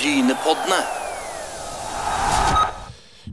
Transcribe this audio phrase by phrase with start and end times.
[0.00, 0.78] Brynepoddene.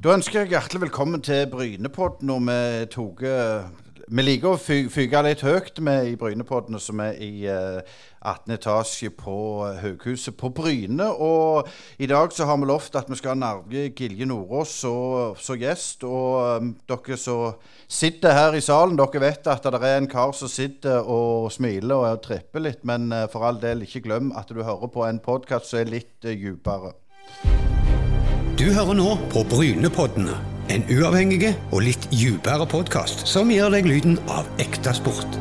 [0.03, 2.31] Da ønsker jeg hjertelig velkommen til Brynepodden.
[2.33, 2.57] Og vi,
[2.91, 3.69] tok, eh,
[4.07, 7.81] vi liker å fy- fyke litt høyt med i Brynepoddene, som er i eh,
[8.23, 8.53] 18.
[8.55, 9.35] etasje på
[9.67, 11.09] eh, Høghuset på Bryne.
[11.11, 11.67] Og
[11.99, 16.07] i dag så har vi lovt at vi skal ha Narve Gilje Nordås som gjest.
[16.07, 20.31] Og eh, dere som sitter her i salen, dere vet at det er en kar
[20.37, 22.85] som sitter og smiler og tripper litt.
[22.87, 25.91] Men eh, for all del, ikke glem at du hører på en podkast som er
[25.97, 26.95] litt uh, djupere.
[28.57, 30.56] Du hører nå på Brynepoddene.
[30.73, 35.37] En uavhengig og litt dypere podkast som gir deg lyden av ekte sport.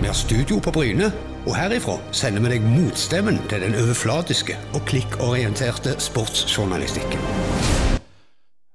[0.00, 1.10] Vi har studio på Bryne,
[1.44, 7.20] og herifra sender vi deg motstemmen til den overflatiske og klikkorienterte sportsjournalistikken.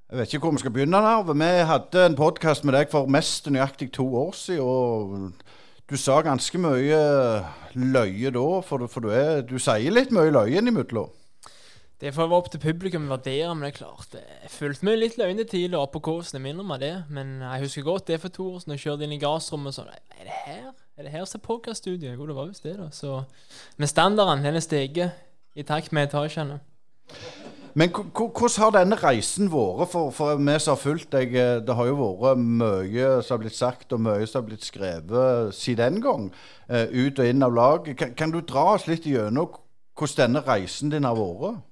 [0.10, 1.02] Jeg vet ikke hvor vi skal begynne.
[1.06, 1.36] Narve.
[1.38, 4.66] Vi hadde en podkast med deg for mest nøyaktig to år siden.
[4.66, 5.32] og
[5.90, 7.02] Du sa ganske mye
[7.78, 11.10] løye da, for, du- for du, er, du sier litt mye løye innimellom.
[12.00, 15.02] Det får være opp til publikum å vurdere, men det er klart Jeg følte meg
[15.02, 16.94] litt løgne tidlig oppe på kåsen, jeg minner meg det.
[17.12, 18.76] Men jeg husker godt det for to år siden.
[18.78, 20.70] Jeg kjørte inn i gassrommet og sånn Er det her?
[20.96, 22.14] Er det her som er podcaststudio?
[22.16, 22.88] Jo, det var visst det, da.
[22.96, 23.24] Så
[23.78, 25.12] Men standarden, den er steget
[25.56, 26.62] i takt med etasjene.
[27.76, 31.36] Men hvordan har denne reisen vært for, for vi som har fulgt deg?
[31.36, 34.66] eh, Det har jo vært mye som har blitt sagt, og mye som har blitt
[34.66, 36.32] skrevet siden den gang.
[36.70, 37.98] eh, Ut og inn av laget.
[37.98, 39.52] Kan, kan du dra oss litt gjennom
[40.00, 41.66] hvordan denne reisen din har vært?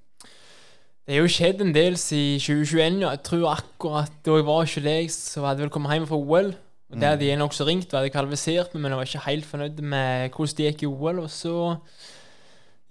[1.08, 3.10] Det har jo skjedd en del siden 2021, ja.
[3.14, 6.18] Jeg tror akkurat da jeg var hos deg, så hadde jeg vel kommet hjem fra
[6.20, 6.50] OL.
[6.92, 9.46] Og der hadde jeg nokså ringt, og hadde kvalifisert meg, men jeg var ikke helt
[9.48, 11.22] fornøyd med hvordan det gikk i OL.
[11.24, 11.54] Og så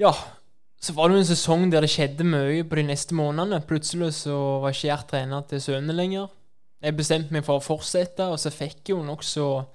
[0.01, 0.11] Ja.
[0.81, 3.61] Så var det jo en sesong der det skjedde mye på de neste månedene.
[3.65, 6.27] Plutselig så var ikke jeg trener til sønnene lenger.
[6.81, 9.65] Jeg bestemte meg for å fortsette, og så fikk jeg jo nokså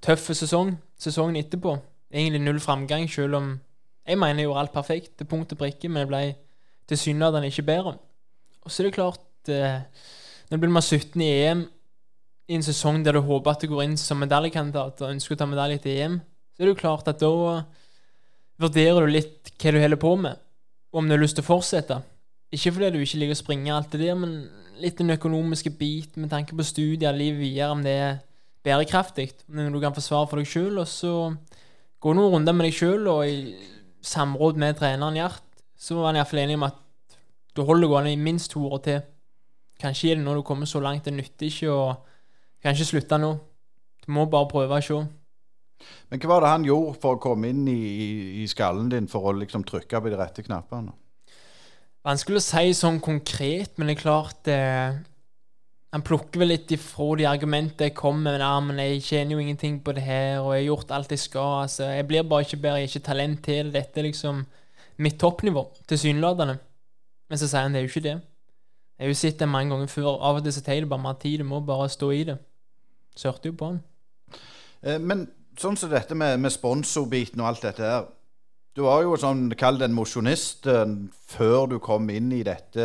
[0.00, 1.78] tøff sesong sesongen etterpå.
[2.12, 3.60] Egentlig null framgang, selv om
[4.06, 6.22] jeg mener jeg gjorde alt perfekt til punkt og prikke, men jeg ble
[6.88, 7.98] tilsynelatende ikke ber om.
[8.64, 9.80] Og så er det klart eh,
[10.48, 11.66] Når blir man 17 i EM
[12.48, 15.40] i en sesong der du håper at du går inn som medaljekandidat og ønsker å
[15.40, 16.14] ta medalje til EM,
[16.56, 17.32] så er det jo klart at da
[18.58, 20.38] vurderer du litt hva du holder på med,
[20.88, 21.98] og om du har lyst til å fortsette.
[22.48, 24.38] Ikke fordi du ikke liker å springe alt det der, men
[24.80, 28.18] litt den økonomiske bit med tanke på studier, livet videre, om det er
[28.64, 31.12] bærekraftig, om du kan forsvare for deg sjøl, og så
[32.00, 33.54] gå noen runder med deg sjøl, og i
[34.08, 35.44] samråd med treneren Gjert,
[35.78, 36.84] så var han iallfall enig om at
[37.54, 39.00] du holder gående i minst to år til.
[39.78, 41.82] Kanskje er det når du kommer så langt, det nytter ikke å
[42.58, 43.36] Kanskje slutte nå.
[44.02, 44.96] Du må bare prøve å se.
[46.10, 47.82] Men hva var det han gjorde for å komme inn i,
[48.42, 50.90] i, skallen din for å liksom trykke på de rette knappene?
[52.06, 54.98] Vanskelig å si sånn konkret, men det er klart eh,
[55.92, 58.40] Han plukker vel litt ifra de argumentene jeg kom med.
[58.42, 61.22] Ja, men jeg tjener jo ingenting på det her, og jeg har gjort alt jeg
[61.22, 61.52] skal.
[61.68, 63.76] Altså, jeg blir bare ikke bedre, jeg har ikke talent til det.
[63.78, 64.42] Dette er liksom
[64.98, 66.58] mitt toppnivå, tilsynelatende.
[67.28, 68.16] Men så sier han det er jo ikke det.
[68.98, 70.08] Jeg har jo sett det mange ganger før.
[70.26, 71.38] Av og til så tar det bare mer tid.
[71.38, 72.38] Du må bare stå i det.
[73.14, 73.80] Så hørte jo på han.
[74.82, 75.26] Eh, Men
[75.58, 78.04] sånn som dette med, med sponsorbiten og alt dette her
[78.78, 80.84] Du var jo sånn, kall det en mosjonist eh,
[81.32, 82.84] før du kom inn i dette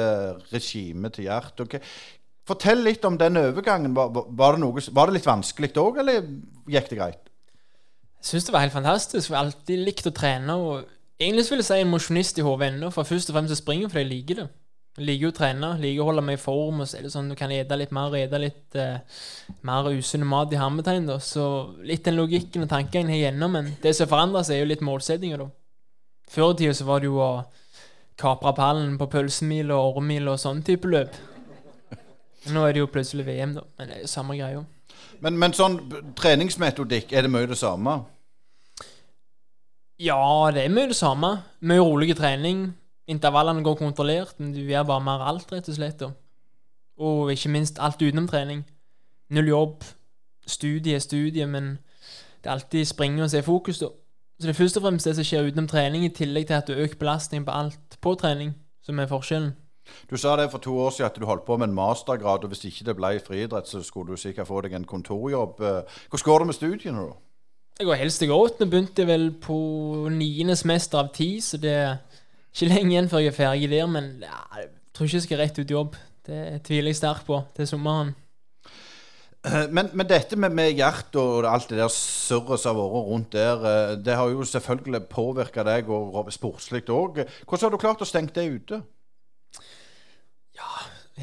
[0.51, 1.59] regimet til Gjert.
[1.65, 1.81] Okay.
[2.49, 3.93] Fortell litt om den overgangen.
[3.95, 6.25] Var, var- var, det, noe, var det litt vanskelig òg, eller
[6.67, 7.29] gikk det greit?
[8.23, 9.29] Jeg syns det var helt fantastisk.
[9.29, 10.55] Jeg har alltid likt å trene.
[10.57, 10.89] Og
[11.23, 14.03] egentlig vil jeg si en mosjonist i hodet for først og fremst så springer fordi
[14.03, 14.47] jeg liker det.
[14.93, 16.83] Jeg liker å trene, liker å holde meg i form.
[16.83, 19.23] Og så er det sånn du kan ete litt mer, og ete litt eh,
[19.65, 21.07] mer usunn mat i hermetegn.
[21.09, 21.17] da.
[21.17, 21.45] Så
[21.81, 24.85] litt den logikken og tanken har gjennom, men det som forandrer seg, er jo litt
[24.85, 25.49] målsettinger, da.
[26.33, 27.31] Før i tida var det jo å
[28.21, 31.17] kapre pallen på pølsemil og ormil og sånn type løp.
[32.53, 33.65] Nå er det jo plutselig VM, da.
[33.79, 34.61] Men det er jo samme greia.
[35.23, 35.79] Men, men sånn
[36.19, 38.03] treningsmetodikk, er det mye det samme?
[40.03, 41.29] Ja, det er mye det samme.
[41.63, 42.73] Mye rolig trening.
[43.07, 46.03] Intervallene går kontrollert, men du gjør bare mer alt, rett og slett.
[46.99, 48.65] Og ikke minst alt utenom trening.
[49.31, 49.83] Null jobb.
[50.47, 51.77] Studie er studie, men
[52.43, 53.93] det er alltid springe og se fokus, da.
[54.39, 56.67] Så det er først og fremst det som skjer utenom trening, i tillegg til at
[56.67, 59.53] du øker belastningen på alt på trening, som er forskjellen.
[60.11, 62.51] Du sa det for to år siden at du holdt på med en mastergrad, og
[62.51, 65.61] hvis ikke det ble friidrett, så skulle du sikkert få deg en kontorjobb.
[65.61, 67.15] Eh, Hvordan går det med studiene, da?
[67.79, 68.29] Jeg går helst i.
[68.29, 68.39] Nå
[68.69, 69.57] begynte jeg vel på
[70.13, 71.95] niende semester av ti, så det er
[72.53, 73.87] ikke lenge igjen før jeg er ferdig der.
[73.89, 75.97] Men ja, jeg tror ikke jeg skal rett ut i jobb.
[76.23, 78.13] Det tviler jeg sterkt på til sommeren.
[79.43, 83.09] Eh, Men, men dette med, med Gjert og alt det der surret som har vært
[83.09, 87.25] rundt der, eh, det har jo selvfølgelig påvirka deg og sportslig òg.
[87.43, 88.83] Hvordan har du klart å stenge det ute?
[90.55, 90.69] Ja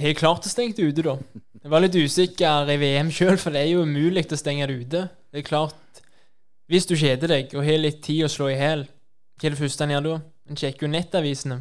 [0.00, 1.16] Helt klart å stenge det ute, da.
[1.64, 4.76] Jeg var litt usikker i VM sjøl, for det er jo umulig å stenge det
[4.84, 5.00] ute.
[5.32, 5.89] Det er klart
[6.70, 9.58] Hvis du kjeder deg og har litt tid å slå i hjel, hva er det
[9.58, 10.12] første en gjør da?
[10.46, 11.56] En sjekker jo nettavisene.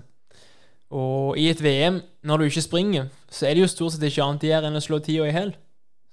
[0.94, 1.97] Og i et VM,
[2.29, 4.77] når du ikke springer, så er det jo stort sett ikke annet å gjøre enn
[4.77, 5.56] å slå tida i hjel.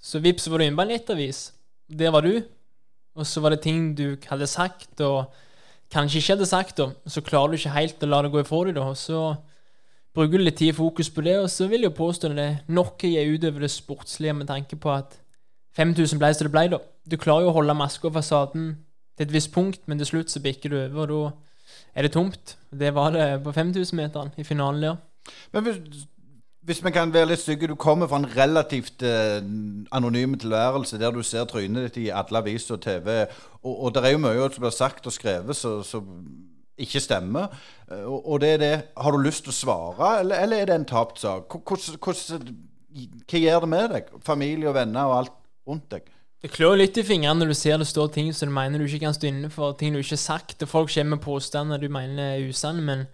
[0.00, 1.40] Så vips, var du inne på en nettavis.
[1.92, 2.38] Der var du.
[3.20, 5.28] Og så var det ting du hadde sagt, og
[5.92, 6.88] kanskje ikke hadde sagt, da.
[7.04, 8.88] Så klarer du ikke helt å la det gå ifra deg, da.
[8.96, 9.20] Så
[10.16, 12.48] bruker du litt tid og fokus på det, og så vil jeg jo påstå det
[12.72, 15.20] nok er utover det sportslige med tanke på at
[15.76, 16.80] 5000 ble som det ble, da.
[17.04, 18.72] Du klarer jo å holde maska og fasaden
[19.16, 21.30] til et visst punkt, men til slutt så bikker du over, og da
[21.96, 22.56] er det tomt.
[22.70, 24.96] Det var det på 5000-meteren i finalen der.
[25.52, 25.76] Men hvis,
[26.66, 29.38] hvis vi kan være litt stygge, du kommer fra en relativt eh,
[29.92, 33.08] anonym tilværelse der du ser trynet ditt i alle aviser og TV,
[33.62, 36.12] og, og det er jo mye som blir sagt og skrevet som
[36.76, 37.54] ikke stemmer.
[37.90, 40.66] Eh, Og, og det er det Har du lyst til å svare, eller, eller er
[40.66, 41.56] det en tapt sak?
[41.64, 44.12] Hva gjør det med deg?
[44.24, 45.32] Familie og venner og alt
[45.68, 46.12] rundt deg?
[46.44, 48.84] Det klør litt i fingrene når du ser det står ting som du mener du
[48.86, 51.80] ikke kan stå inne for, ting du ikke har sagt, og folk kommer med påstander
[51.80, 53.06] du mener er usanne, men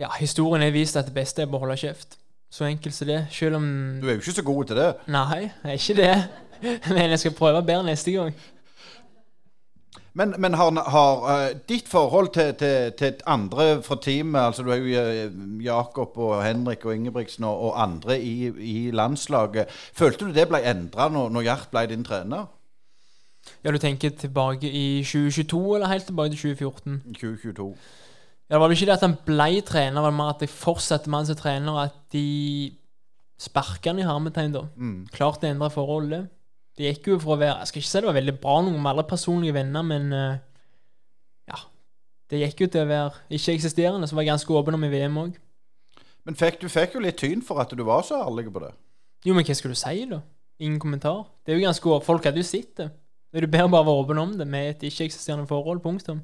[0.00, 2.16] ja, historien har vist at det beste er å holde kjeft.
[2.50, 3.18] Så enkelt som det.
[3.30, 3.66] Selv om
[4.00, 4.88] Du er jo ikke så god til det.
[5.12, 6.14] Nei, jeg er ikke det.
[6.94, 8.32] Men jeg skal prøve bedre neste gang.
[10.12, 14.70] Men, men har, har uh, ditt forhold til, til, til andre fra teamet altså Du
[14.72, 19.70] har jo eh, Jakob og Henrik og Ingebrigtsen og, og andre i, i landslaget.
[19.70, 22.48] Følte du det ble endra når, når Gjert ble din trener
[23.64, 27.00] Ja, du tenker tilbake i 2022, eller helt tilbake til 2014?
[27.14, 27.70] 2022?
[28.50, 31.10] Ja, Det var vel ikke det at han ble trener, var mer at jeg fortsatte
[31.10, 32.72] med han som trener, at de
[33.40, 34.66] sparka han i hermetegn, da.
[35.14, 36.28] Klart det endra forholdet.
[36.78, 36.86] Det.
[36.90, 38.90] Gikk jo fra å være Jeg skal ikke si det var veldig bra noe med
[38.92, 40.40] alle personlige venner, men eh,
[41.50, 41.62] ja.
[42.30, 45.18] Det gikk jo til å være ikke-eksisterende, så var jeg ganske åpen om i VM
[45.20, 45.38] òg.
[46.28, 48.70] Men fikk, du fikk jo litt tyn for at du var så ærlig på det.
[49.26, 50.20] Jo, men hva skal du si, da?
[50.60, 51.24] Ingen kommentar.
[51.44, 51.94] Det er jo ganske.
[52.04, 52.90] Folk hadde jo sett det.
[53.30, 55.80] Det er jo bedre bare være åpen om det med et ikke-eksisterende forhold.
[55.84, 56.20] Punktum.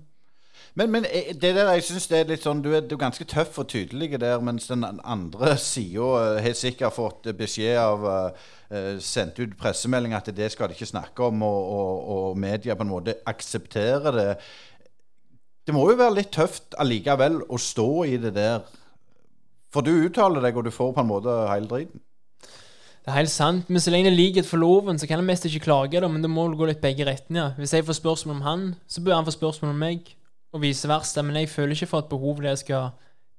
[0.75, 3.03] Men, men eh, det der, jeg synes det er litt sånn, du er, du er
[3.07, 8.47] ganske tøff og tydelig der, mens den andre sida sikkert har fått beskjed av uh,
[9.01, 12.83] Sendt ut pressemelding at det skal de ikke snakke om, og, og, og media på
[12.83, 14.33] en måte aksepterer det.
[15.67, 18.67] Det må jo være litt tøft allikevel å stå i det der.
[19.71, 22.03] For du uttaler deg, og du får på en måte hele driten.
[23.07, 25.29] Det er helt sant, men så lenge det er likhet for loven, så kan jeg
[25.29, 27.53] mest ikke klage, da, men det må gå litt begge retninger.
[27.55, 30.09] Hvis jeg får spørsmål om han, så bør han få spørsmål om meg,
[30.57, 31.23] og vice versa.
[31.23, 32.89] Men jeg føler ikke for et behov der jeg skal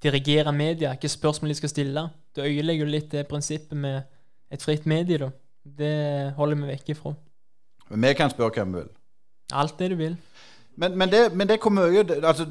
[0.04, 2.10] dirigere media, hvilke spørsmål de skal stille.
[2.36, 4.02] Det øyelegger jo litt det prinsippet med
[4.52, 5.32] et fritt medie, da.
[5.78, 7.14] Det holder vi vekk ifra.
[7.90, 8.94] Men vi kan spørre hvem vi vil.
[9.54, 10.16] Alt det du vil.
[10.76, 12.48] Men, men, det, men det kommer jo altså,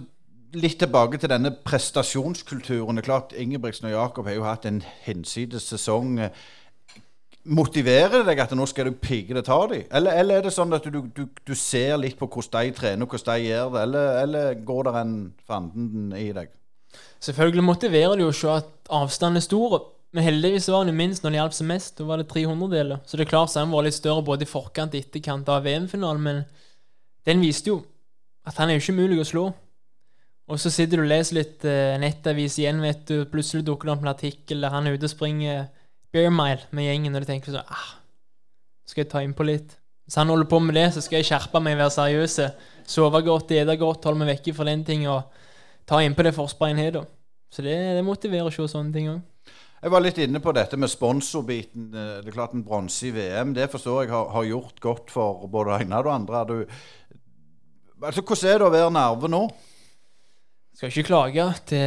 [0.56, 2.96] Litt tilbake til denne prestasjonskulturen.
[2.96, 6.20] Det er klart Ingebrigtsen og Jakob har jo hatt en hinsides sesong.
[7.46, 9.84] Motiverer det deg at nå skal du pigge det ta dem?
[9.94, 13.06] Eller, eller er det sånn at du, du, du ser litt på hvordan de trener
[13.06, 13.82] og hvordan de gjør det?
[13.86, 16.50] Eller, eller går det en fanden i deg?
[17.22, 19.78] Selvfølgelig motiverer det jo å se at avstanden er stor.
[20.16, 21.96] Men heldigvis var den minst når det hjalp som mest.
[21.98, 23.02] Da var det 300-deler.
[23.04, 26.22] Så det er klart han var litt større både i forkant og etterkant av VM-finalen.
[26.24, 26.42] Men
[27.28, 27.80] den viste jo
[28.46, 29.46] at han er jo ikke mulig å slå.
[30.46, 33.16] Og så sitter du og leser litt eh, nettavis igjen, vet du.
[33.30, 35.66] Plutselig dukker det opp en artikkel der han er ute og springer
[36.16, 37.90] bear mile med gjengen, og de tenker sånn ah,
[38.88, 39.76] Skal jeg ta innpå litt?
[40.06, 42.36] Hvis han holder på med det, så skal jeg skjerpe meg, være seriøs.
[42.86, 45.32] Sove godt, spise godt, holde meg vekke fra den ting og
[45.90, 47.08] ta innpå det forspranget har.
[47.50, 49.24] Så det, det motiverer å se sånne ting òg.
[49.82, 51.90] Jeg var litt inne på dette med sponsorbiten.
[51.92, 55.12] Eh, Det er klart En bronse i VM det forstår jeg har, har gjort godt
[55.14, 56.44] for både det ene og det andre.
[56.48, 56.56] Du,
[58.02, 59.42] altså, hvordan er det å være nerve nå?
[60.76, 61.44] Skal ikke klage.
[61.66, 61.78] Til,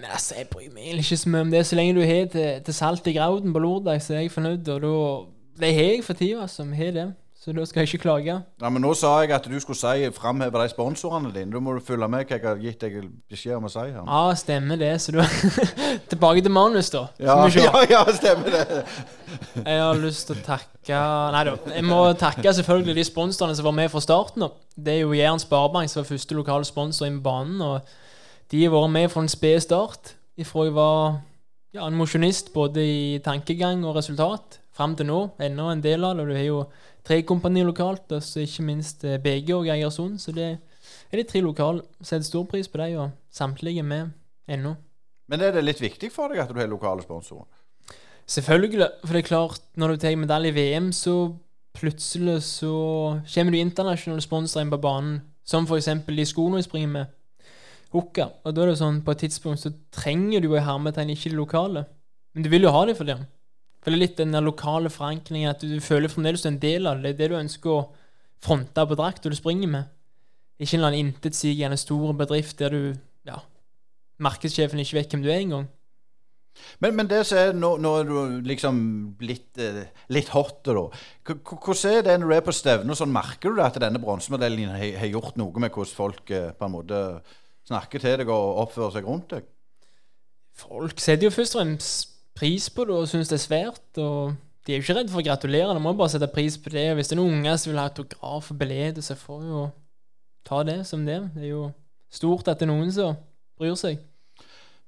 [0.00, 1.66] men altså, jeg bryr meg ikke så mye om det.
[1.68, 4.68] Så lenge du har til, til salt i grauten på lørdag, så er jeg fornøyd.
[4.68, 4.94] Og da
[5.60, 6.64] Det har jeg for tida, altså.
[6.64, 7.10] Vi har det.
[7.40, 8.34] Så da skal jeg ikke klage.
[8.60, 11.52] Ja, men Nå sa jeg at du skulle si framheve de sponsorene dine.
[11.52, 12.98] Da må du følge med hva jeg har gitt deg
[13.32, 13.78] beskjed om å si.
[13.80, 14.02] her.
[14.04, 14.90] Ja, stemmer det.
[15.00, 15.20] Så du
[16.12, 17.06] Tilbake til manus, da.
[17.20, 18.82] Ja, ja, ja, stemmer det.
[19.64, 21.00] Jeg har lyst til å takke
[21.32, 21.56] Nei da.
[21.76, 24.60] Jeg må takke selvfølgelig de sponsorene som var med fra starten av.
[24.76, 27.60] Det er jo Jæren Sparebank som var første lokale sponsor inn på banen.
[27.64, 27.80] Og
[28.50, 30.14] de har vært med fra en sped start.
[30.40, 31.20] Ifra jeg var
[31.74, 35.20] ja, en mosjonist både i tankegang og resultat, fram til nå.
[35.42, 36.26] Ennå en del av det.
[36.26, 36.64] Du har jo
[37.06, 40.18] tre kompanier lokalt, og så ikke minst eh, BG og Egersund.
[40.18, 41.84] Så det er de tre lokale.
[42.02, 44.10] Setter stor pris på dem, og samtlige er med
[44.50, 44.74] ennå.
[45.30, 47.46] Men er det litt viktig for deg at du har lokale sponsorer?
[48.30, 51.14] Selvfølgelig, for det er klart, når du tar medalje i VM, så
[51.74, 52.74] plutselig så
[53.34, 55.16] kommer du internasjonale sponsorer inn på banen,
[55.46, 55.88] som f.eks.
[56.06, 57.14] de skoene vi springer med,
[57.94, 58.28] Hukka.
[58.46, 61.32] Og da er det sånn, på et tidspunkt så trenger du jo i hermetegn ikke
[61.32, 61.84] de lokale,
[62.34, 63.18] men du vil jo ha dem for det.
[63.80, 66.86] For det er litt den lokale forankringen, at du, føler fremdeles du er en del
[66.86, 67.02] av det.
[67.02, 67.80] Det er det du ønsker å
[68.44, 69.90] fronte på drakt du springer med.
[70.60, 72.82] Ikke en eller annen intetsigende stor bedrift der du
[73.26, 73.40] ja,
[74.20, 75.68] markedssjefen ikke vet hvem du er engang.
[76.82, 78.80] Men, men det som er nå, nå er du liksom
[79.20, 80.86] blitt eh, litt hot, da.
[81.30, 82.96] Hvordan er det når du er på stevne?
[82.98, 86.50] Sånn, merker du det at denne bronsemedaljen har, har gjort noe med hvordan folk eh,
[86.56, 87.00] på en måte
[87.70, 89.48] snakker til deg og oppfører seg rundt deg?
[90.60, 94.00] Folk setter jo først og fremst pris på det og syns det er svært.
[94.02, 94.34] Og
[94.66, 96.90] de er jo ikke redd for å gratulere, de må bare sette pris på det.
[96.98, 99.64] Hvis det er noen unger som vil ha autograf og belede, så får jo
[100.46, 101.22] ta det som det.
[101.36, 101.64] Det er jo
[102.12, 103.18] stort at det er noen som
[103.60, 104.02] bryr seg.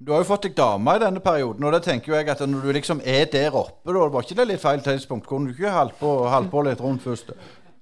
[0.03, 2.65] Du har jo fått deg dame i denne perioden, og da tenker jeg at når
[2.67, 5.29] du liksom er der oppe, da var ikke det litt feil tidspunkt?
[5.31, 6.15] Kunne du ikke holdt på,
[6.51, 7.31] på litt rundt først?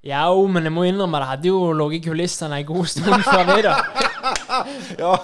[0.04, 3.48] Ja, men jeg må innrømme, det hadde jo ligget i kulissene en god stund før
[3.54, 4.09] det, da.
[5.02, 5.14] Ja.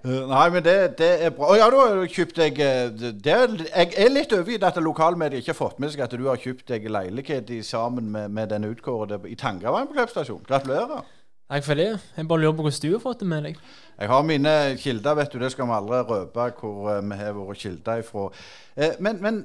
[0.00, 1.50] Nei, men det, det er bra.
[1.52, 3.34] Å ja, da har du kjøpt deg eh, det,
[3.68, 6.72] Jeg er litt overgitt at lokalmediet ikke har fått med seg at du har kjøpt
[6.72, 10.40] deg leilighet i, sammen med, med den utkårede i Tangavann på Klepp stasjon.
[10.48, 11.04] Gratulerer.
[11.50, 11.90] Takk for det.
[12.16, 13.62] Jeg bare lurer på hvordan du har fått det med deg.
[14.00, 15.38] Jeg har mine kilder, vet du.
[15.42, 18.28] Det skal vi aldri røpe hvor eh, vi har våre kilder ifra.
[18.76, 19.42] Eh, men, men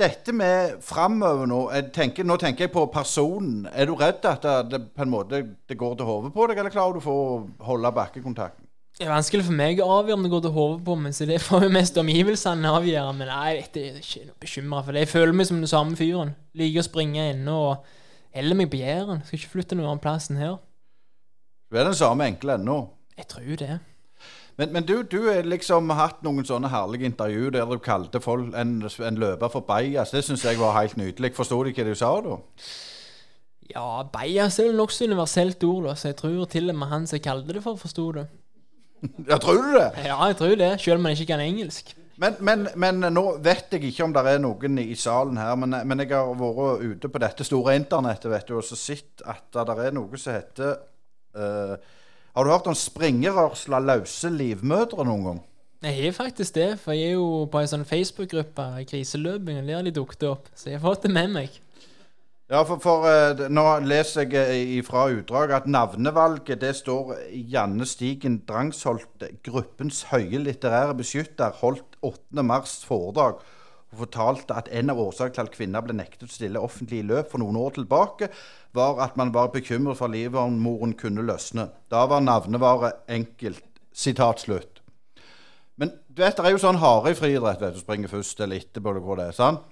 [0.00, 1.60] dette med framover nå
[1.94, 3.68] tenker, Nå tenker jeg på personen.
[3.70, 6.74] Er du redd at det, på en måte det går til hodet på deg, eller
[6.74, 8.66] klarer du for å holde bakkekontakten?
[8.94, 11.26] Det er vanskelig for meg å avgjøre om det går til hodet på meg, så
[11.26, 13.14] det får jo mest omgivelsene avgjøre.
[13.18, 15.02] Men nei, vet, jeg er ikke noe bekymra for det.
[15.02, 16.30] Jeg føler meg som den samme fyren.
[16.54, 17.88] Liker å springe inne og
[18.38, 19.24] heller meg på Jæren.
[19.26, 20.60] Skal ikke flytte noen annen plass enn her.
[21.70, 22.76] Du er den samme enkle ennå.
[23.18, 23.80] Jeg tror det.
[24.56, 28.54] Men, men du, du har liksom hatt noen sånne herlige intervju der du kalte folk
[28.54, 30.14] en, en løper for bajas.
[30.14, 31.32] Det syns jeg var helt nydelig.
[31.34, 32.38] Forsto du ikke hva du sa da?
[33.72, 37.06] Ja, Bajas er vel nokså universelt ord, da, så jeg tror til og med han
[37.08, 38.26] som kalte det for, forsto det.
[39.28, 39.88] Ja, tror du det?
[40.04, 41.94] Ja, jeg tror det, selv om han ikke kan engelsk.
[42.20, 45.74] Men, men, men nå vet jeg ikke om det er noen i salen her, men,
[45.88, 49.48] men jeg har vært ute på dette store internettet vet du, og så sett at
[49.50, 50.76] det er noe som heter
[51.34, 51.74] eh,
[52.34, 55.36] Har du hørt om springerørsla løse livmødre noen gang?
[55.84, 59.84] Jeg har faktisk det, for jeg er jo på en sånn Facebook-gruppe, kriseløping, og der
[59.86, 60.48] de dukket opp.
[60.56, 61.60] Så jeg har fått det med meg.
[62.50, 67.14] Ja, for, for eh, nå leser jeg eh, fra utdraget at navnevalget det står
[67.52, 72.42] Janne Stigen Drangsholt, gruppens høye litterære beskytter, holdt 8.
[72.42, 73.38] mars foredrag
[73.94, 77.06] og fortalte at en av årsakene til at kvinner ble nektet å stille offentlig i
[77.06, 78.28] løp for noen år tilbake,
[78.74, 81.68] var at man var bekymret for livet om moren kunne løsne.
[81.90, 83.62] Da var navnevare enkelt.
[83.94, 84.80] Sitat slutt.
[85.78, 88.90] Men du vet, det er jo sånn hare i friidrett, du, springer først eller etterpå,
[88.90, 89.36] eller hvor det er.
[89.36, 89.62] sant?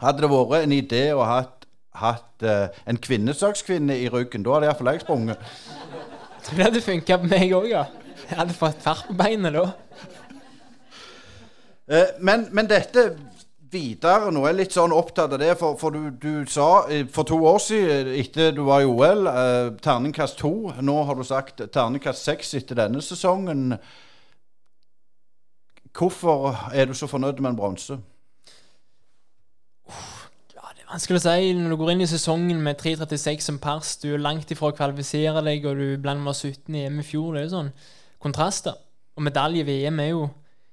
[0.00, 1.66] Hadde det vært en idé å ha hatt,
[2.00, 5.44] hatt eh, en kvinnesakskvinne i ryggen, da hadde iallfall jeg sprunget.
[6.46, 7.84] Tror det hadde funka på meg òg, ja.
[8.30, 9.66] Jeg hadde fått fart på beinet da.
[11.90, 13.08] Eh, men, men dette
[13.70, 17.02] videre nå er jeg litt sånn opptatt av det, for, for du, du sa eh,
[17.10, 20.70] for to år siden, etter du var i OL, eh, terningkast to.
[20.86, 23.74] Nå har du sagt terningkast seks etter denne sesongen.
[25.96, 27.98] Hvorfor er du så fornøyd med en bronse?
[29.90, 33.58] Ja, det er vanskelig å si når du går inn i sesongen med 3.36 som
[33.62, 33.96] pers.
[33.98, 37.06] Du er langt ifra å kvalifisere deg, og du blant var 17 i EM i
[37.10, 37.34] fjor.
[37.34, 37.74] Det er jo sånn
[38.22, 38.78] kontraster.
[39.18, 40.28] Og medalje i VM er jo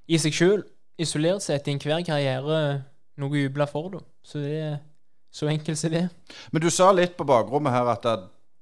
[0.07, 0.61] i seg sjøl,
[0.97, 2.61] isolert sett, i enhver karriere
[3.17, 3.91] noe å juble for.
[3.93, 4.01] Da.
[4.25, 4.79] Så det er
[5.33, 6.07] så enkelt som det.
[6.51, 8.09] Men du sa litt på bakrommet her at,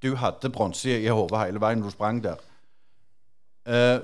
[0.04, 2.42] du hadde bronse i, hodet hele veien når du sprang der.
[3.65, 4.04] Uh,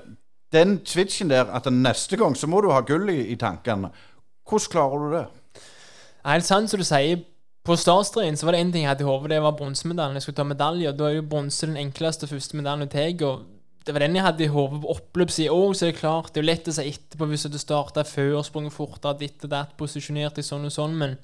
[0.52, 3.92] den switchen der, at neste gang så må du ha gull i, i tankene.
[4.48, 5.26] Hvordan klarer du det?
[6.26, 7.22] Helt sant som du sier.
[7.62, 10.18] På startstreken så var det én ting jeg hadde i hodet, det var bronsemedaljen.
[10.18, 13.12] Jeg skulle ta medalje, og da er jo bronse den enkleste første medaljen du tar.
[13.28, 13.44] Og
[13.86, 16.30] det var den jeg hadde i hodet på oppløpssida òg, så det er klart.
[16.30, 19.50] Det er jo lett å si etterpå hvis du starta før, sprunget fortere, ditt og
[19.50, 21.16] datt, posisjonert i sånn og sånn, men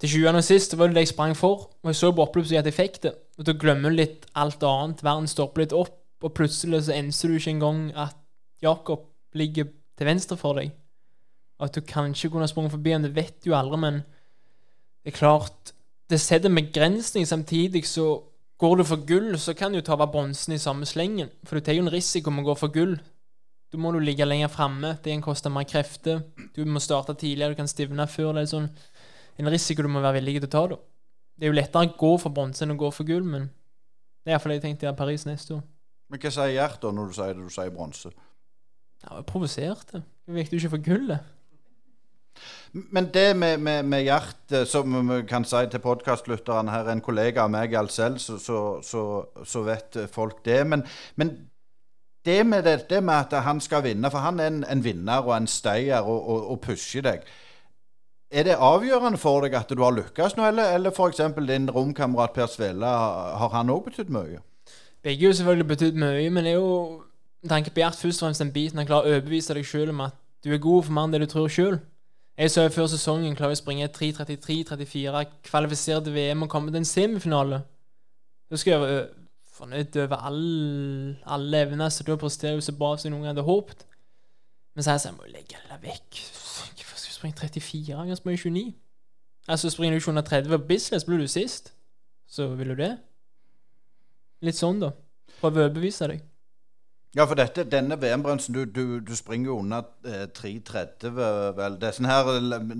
[0.00, 2.62] til sjuende og sist var det det jeg sprang for, og jeg så på oppløpssida
[2.62, 3.12] at jeg fikk det.
[3.40, 5.04] Og da glemmer du litt alt annet.
[5.04, 8.16] Verden stopper litt opp, og plutselig så enser du ikke engang at
[8.64, 9.06] Jakob
[9.36, 10.72] ligger til venstre for deg.
[11.56, 14.02] Og at du kanskje kunne ha sprunget forbi ham, det vet du aldri, men
[15.04, 15.72] det er klart
[16.06, 17.24] Det setter en begrensning.
[17.26, 18.20] Samtidig så
[18.60, 21.30] går du for gull, så kan du ta av bronsen i samme slengen.
[21.44, 22.96] For du tar jo en risiko med å gå for gull.
[23.72, 24.94] Da må du ligge lenger framme.
[25.02, 26.22] Det kan koste mer krefter.
[26.54, 28.36] Du må starte tidligere, du kan stivne før.
[28.36, 28.68] Det er sånn
[29.36, 30.66] en risiko du må være villig til å ta.
[30.72, 30.78] da.
[31.36, 33.50] Det er jo lettere å gå for bronse enn å gå for gull, men
[34.24, 35.64] det er iallfall det jeg tenkte i Paris neste år.
[36.08, 38.12] Men hva sier Gjert da når du sier det du sier bronse?
[39.02, 40.00] Ja, jeg provoserte.
[40.26, 41.35] Det jo ikke for gullet.
[42.72, 47.00] Men det med, med, med Gjert, eh, som vi kan si til podkastlytterne her, en
[47.00, 49.02] kollega av meg selv, så, så, så,
[49.44, 50.66] så vet folk det.
[50.66, 50.84] Men,
[51.16, 51.36] men
[52.26, 55.22] det, med det, det med at han skal vinne, for han er en, en vinner
[55.22, 57.26] og en stayer og, og, og pusher deg.
[58.30, 61.22] Er det avgjørende for deg at du har lykkes nå, eller, eller f.eks.
[61.46, 62.86] din romkamerat Per Svele,
[63.40, 64.42] har han òg betydd mye?
[65.06, 67.04] Begge har selvfølgelig betydd mye, men det er jo
[67.48, 70.02] tanke på Gjert først og fremst den biten han klarer å overbevise deg sjøl om
[70.08, 71.78] at du er god for mer enn det du tror sjøl.
[72.36, 76.88] Jeg så før sesongen klarer å springe 3.33-34, kvalifisere til VM og komme til en
[76.88, 77.62] semifinale.
[78.50, 79.06] Da skal jeg være
[79.56, 83.86] fornøyd over all- alle evner, så da presterer jo så bra som noen hadde håpet.
[84.74, 86.20] Men så er jeg sånn, jeg må legge det vekk.
[86.76, 88.06] Hvorfor skal du springe 34?
[88.08, 88.74] Jeg springer springe 29.
[89.48, 91.72] Altså, springer du ikke under 30 på Bislett, blir du sist.
[92.28, 92.98] Så vil du det?
[94.42, 94.90] Litt sånn, da.
[95.40, 96.20] Prøve å overbevise deg.
[97.16, 101.14] Ja, for dette, denne VM-bremsen, du, du, du springer jo under eh, 3.30,
[101.56, 101.78] vel.
[101.80, 102.26] Disse her,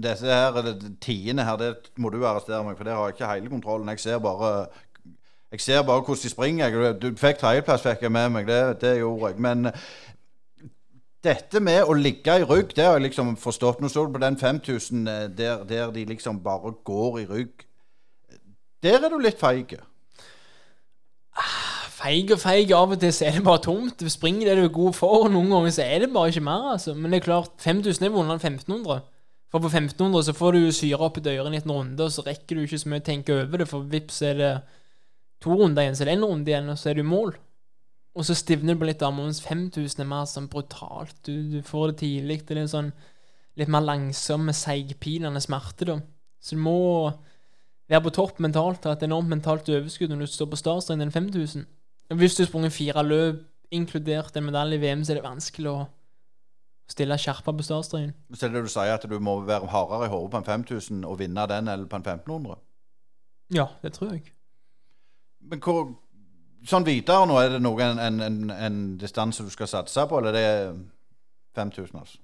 [0.04, 3.52] disse her tiende her, det må du arrestere meg, for det har jeg ikke hele
[3.54, 3.88] kontrollen.
[3.94, 4.50] Jeg ser bare
[5.52, 6.92] jeg ser bare hvordan de springer.
[7.00, 8.46] Du fikk tredjeplass, fikk jeg med meg.
[8.46, 9.40] Det, det gjorde jeg.
[9.40, 9.70] Men
[11.24, 13.80] dette med å ligge i rygg, det har jeg liksom forstått.
[13.80, 17.64] Nå står du på den 5000 eh, der, der de liksom bare går i rygg.
[18.84, 19.78] Der er du litt feig.
[21.96, 22.72] Feig og feig.
[22.76, 23.96] Av og til så er det bare tomt.
[24.00, 25.26] Du springer det du er god for.
[25.26, 26.72] og Noen ganger så er det bare ikke mer.
[26.74, 26.94] altså.
[26.94, 29.04] Men det er klart, 5000 er vondere enn 1500.
[29.52, 32.24] For på 1500 så får du syre opp i døren i en runde, og så
[32.26, 34.52] rekker du ikke så mye å tenke over det, for vips er det
[35.40, 37.36] to runder igjen, så er det én runde igjen, og så er du i mål.
[38.16, 41.14] Og så stivner det på litt armer, mens 5000 er mer sånn brutalt.
[41.28, 42.40] Du, du får det tidlig.
[42.48, 42.90] Det er sånn
[43.60, 45.98] litt mer langsomme, seigpinende smerte, da.
[46.42, 46.78] Så du må
[47.88, 51.14] være på topp mentalt, ha et enormt mentalt overskudd når du står på startstreken den
[51.14, 51.66] 5000.
[52.14, 55.70] Hvis du har sprunget fire løp, inkludert en medalje i VM, så er det vanskelig
[55.72, 55.78] å
[56.90, 58.12] stille skjerpa på startstreken.
[58.34, 61.04] Så er det du sier at du må være hardere i hodet på en 5000
[61.04, 62.60] og vinne den eller på en 1500?
[63.54, 64.22] Ja, det tror jeg.
[65.50, 65.90] Men hvor,
[66.66, 70.20] sånn videre nå, er det noe en, en, en, en distanse du skal satse på,
[70.20, 70.78] eller det er
[71.58, 72.22] 5000, altså?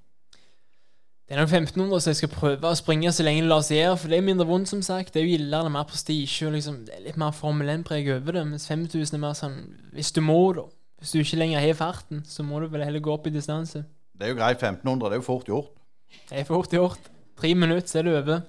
[1.33, 3.79] Det er nok 1500, så jeg skal prøve å springe så lenge det lar seg
[3.79, 5.15] gjøre, for det er mindre vondt, som sagt.
[5.15, 7.71] Det er jo gildere, det er mer prestisje, og liksom, det er litt mer Formel
[7.73, 8.43] 1-preg over det.
[8.51, 9.55] Mens 5000 er mer sånn
[9.97, 10.67] Hvis du må, da.
[11.01, 13.81] Hvis du ikke lenger har farten, så må du vel heller gå opp i distanse.
[14.13, 15.73] Det er jo greit, 1500, det er jo fort gjort.
[16.29, 17.09] Det er fort gjort.
[17.41, 18.45] Tre minutter, så er det over.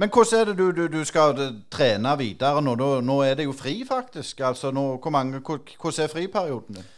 [0.00, 2.64] Men hvordan er det du, du, du skal eh, trene videre?
[2.64, 4.40] Nå, nå er det jo fri, faktisk.
[4.40, 6.88] Altså, nå, hvor mange, hvordan er friperioden din?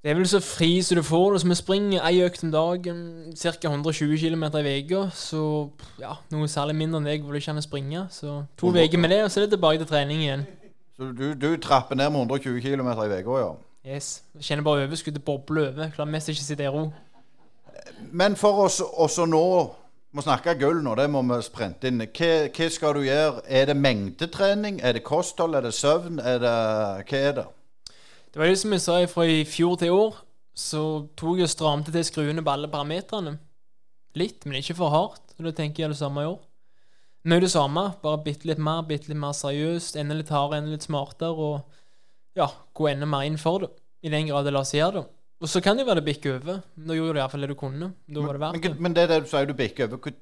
[0.00, 1.40] Det er vel så fri som du får det.
[1.40, 3.00] Så vi springer ei økt om dagen,
[3.36, 3.68] ca.
[3.68, 5.02] 120 km i uka.
[5.12, 5.42] Så
[6.00, 8.06] ja, noe særlig mindre enn deg hvor du ikke an å springe.
[8.10, 10.46] Så to uker med det, og så er det tilbake til trening igjen.
[10.96, 13.52] Så du, du trapper ned med 120 km i uka, ja.
[13.84, 14.22] Yes.
[14.36, 15.92] Jeg kjenner bare overskuddet boble over.
[15.92, 16.88] Klarer mest ikke å sitte i ro.
[18.12, 19.44] Men for oss også nå
[20.16, 22.00] må snakke gull nå, det må vi sprente inn.
[22.08, 23.44] Hva, hva skal du gjøre?
[23.46, 24.80] Er det mengdetrening?
[24.82, 25.54] Er det kosthold?
[25.54, 26.18] Er det søvn?
[26.18, 26.58] Er det,
[27.04, 27.50] hva er det?
[28.30, 30.18] Det var jo som jeg sa fra i fjor til i år,
[30.54, 30.82] så
[31.18, 33.34] tok jeg og stramte til skruene på alle parametrene.
[34.18, 35.34] Litt, men ikke for hardt.
[35.38, 36.38] Og da tenker jeg det samme i år.
[37.30, 39.98] Mye det samme, bare bitte litt mer, bitte litt mer seriøst.
[40.00, 41.34] Enda litt hardere, enda litt smartere.
[41.34, 43.72] Og ja, gå enda mer inn for det.
[44.06, 45.06] I den grad det lar seg gjøre det.
[45.40, 46.62] Og så kan det jo være det bikker over.
[46.76, 47.92] nå Da gjorde du iallfall det du kunne.
[48.06, 48.70] Da var det verdt det.
[48.70, 50.16] Men, men det er det du sier du bikker over.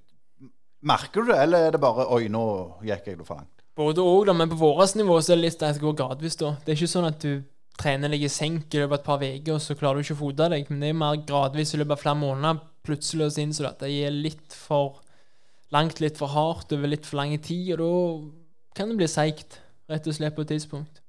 [0.89, 2.43] Merker du det, eller er det bare Oi, nå
[2.87, 3.55] gikk jeg for langt?
[3.79, 6.55] Både da, men på vårt nivå så er det litt at det går gradvis, da.
[6.65, 7.33] Det er ikke sånn at du
[7.79, 10.17] trener deg i senk i løpet av et par uker, og så klarer du ikke
[10.17, 10.71] å fote deg.
[10.71, 12.63] Men det er mer gradvis i løpet av flere måneder.
[12.89, 15.01] Plutselig så innså du at det gir litt for
[15.75, 19.61] langt, litt for hardt over litt for lang tid, og da kan det bli seigt,
[19.91, 21.03] rett og slett, på et tidspunkt.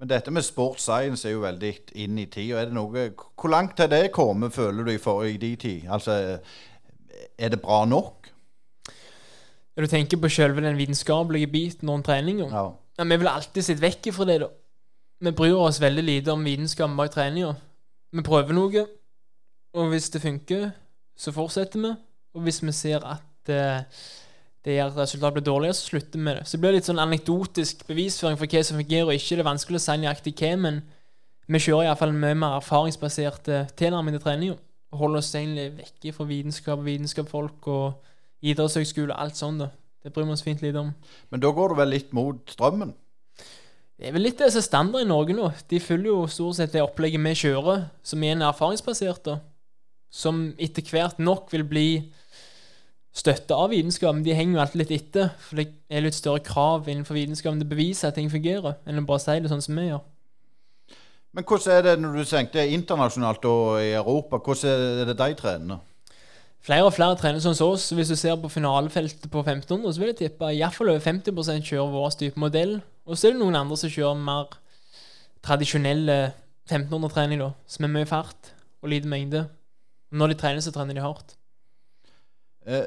[0.00, 2.52] Men dette med sports science er jo veldig inn i tid.
[2.52, 5.86] og det noe, hvor langt har det kommet, føler du, i, for, i de tid?
[5.88, 6.38] Altså,
[7.38, 8.28] er det bra nok?
[9.74, 12.68] Du tenker på selve den vitenskapelige biten om treninga Ja.
[12.98, 14.50] ja, Vi vil alltid sitte vekk fra det, da.
[15.24, 17.54] Vi bryr oss veldig lite om vitenskapen bak treninga.
[18.12, 18.82] Vi prøver noe,
[19.72, 20.66] og hvis det funker,
[21.16, 21.92] så fortsetter vi.
[22.34, 23.86] Og hvis vi ser at eh,
[24.64, 26.42] det gjør at resultatet blir dårligere, så slutter vi med det.
[26.46, 29.38] Så det blir litt sånn anekdotisk bevisføring for hva som fungerer og ikke.
[29.38, 30.82] Det er vanskelig å si nøyaktig hva, men
[31.46, 34.58] vi kjører iallfall mye mer erfaringsbasert eh, tilnærming til treninga.
[34.92, 39.64] Og holder oss egentlig vekke fra vitenskap vitenskapsfolk og idrettshøgskole og alt sånt.
[39.64, 39.70] da.
[40.04, 40.92] Det bryr vi oss fint lite om.
[41.32, 42.92] Men da går du vel litt mot strømmen?
[43.94, 45.48] Det er vel litt det som er standard i Norge nå.
[45.70, 49.38] De følger jo stort sett det opplegget vi kjører, som igjen er erfaringsbasert, da.
[50.14, 51.88] Som etter hvert nok vil bli
[53.14, 54.24] støtta av vitenskapen.
[54.26, 57.68] De henger jo alltid litt etter, for det er litt større krav innenfor vitenskapen til
[57.68, 60.02] å bevise at ting fungerer, enn å bare si det sånn som vi gjør.
[61.34, 64.38] Men hvordan er det når du tenker internasjonalt og i Europa?
[64.38, 65.82] Hvordan er det de trener?
[66.64, 67.90] Flere og flere trener sånn som oss.
[67.92, 71.90] Hvis du ser på finalefeltet på 1500, så vil jeg tippe iallfall over 50% kjører
[71.94, 72.78] vår type modell.
[73.04, 74.54] Og så er det noen andre som kjører mer
[75.44, 76.18] tradisjonelle
[76.70, 79.44] 1500-trening, da, som er mye fart og lite mengde.
[80.14, 81.34] Når de trener, så trener de hardt.
[82.66, 82.86] Eh,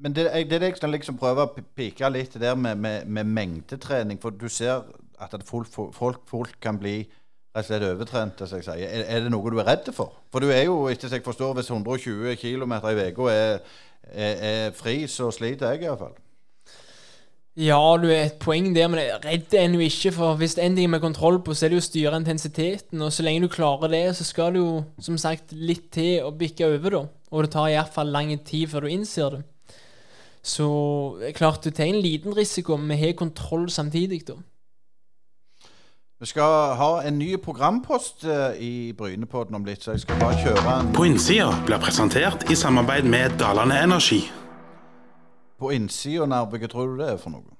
[0.00, 4.20] men det, det er jeg liksom prøver å pike litt der med, med, med mengdetrening.
[4.22, 4.86] For du ser
[5.18, 8.40] at folk, folk, folk kan bli rett og slett overtrent?
[8.46, 8.86] som jeg sier.
[8.86, 10.14] Er, er det noe du er redd for?
[10.32, 13.60] For du er jo, etter som jeg forstår, hvis 120 km i uka er,
[14.12, 16.16] er, er fri, så sliter jeg iallfall.
[17.58, 20.12] Ja, du er et poeng der, men jeg er redd er du ikke.
[20.14, 22.20] For hvis det er en ting med kontroll på, så er det jo å styre
[22.20, 23.02] intensiteten.
[23.02, 26.30] Og så lenge du klarer det, så skal det jo som sagt litt til å
[26.30, 27.02] bikke over, da.
[27.34, 29.42] Og det tar iallfall lang tid før du innser det.
[30.38, 30.68] Så
[31.18, 34.38] det er klart du tar en liten risiko, men vi har kontroll samtidig, da.
[36.18, 40.38] Vi skal ha en ny programpost eh, i Brynepodden om litt, så jeg skal bare
[40.42, 44.24] kjøre en På innsida blir presentert i samarbeid med Dalane Energi.
[45.58, 46.58] På innsida, Nærbø.
[46.62, 47.56] Hva tror du det er for noe?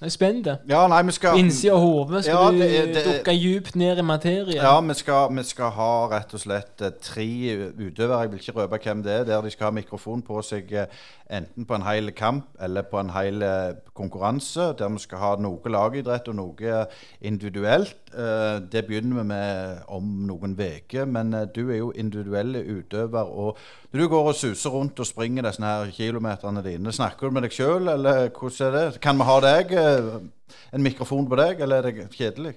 [0.00, 0.46] Jeg er spent.
[0.70, 3.98] Ja, nei, vi skal Innsida av hodet skal Ja, det det du dukke djupt ned
[3.98, 4.54] i materien.
[4.54, 7.26] Ja, vi skal, vi skal ha rett og slett eh, tre
[7.74, 10.70] utøvere, jeg vil ikke røpe hvem det er, der de skal ha mikrofon på seg
[10.70, 10.86] eh,
[11.34, 15.32] enten på en hel kamp eller på en hel eh, konkurranse, der vi skal ha
[15.42, 16.84] noe lagidrett og noe
[17.20, 17.96] individuelt.
[18.08, 23.26] Det begynner vi med om noen uker, men du er jo individuelle utøver.
[23.26, 23.58] og
[23.92, 27.44] Når du går og suser rundt og springer disse her kilometerne dine, snakker du med
[27.44, 29.00] deg sjøl, eller hvordan er det?
[29.04, 32.54] Kan vi ha deg, en mikrofon på deg, eller er det kjedelig?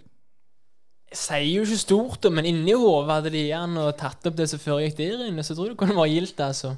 [1.12, 4.62] Jeg sier jo ikke stort, men inni hodet hadde de gjerne tatt opp det som
[4.63, 5.44] foregikk der inne.
[5.44, 6.72] Så jeg tror det kunne være gildt, altså.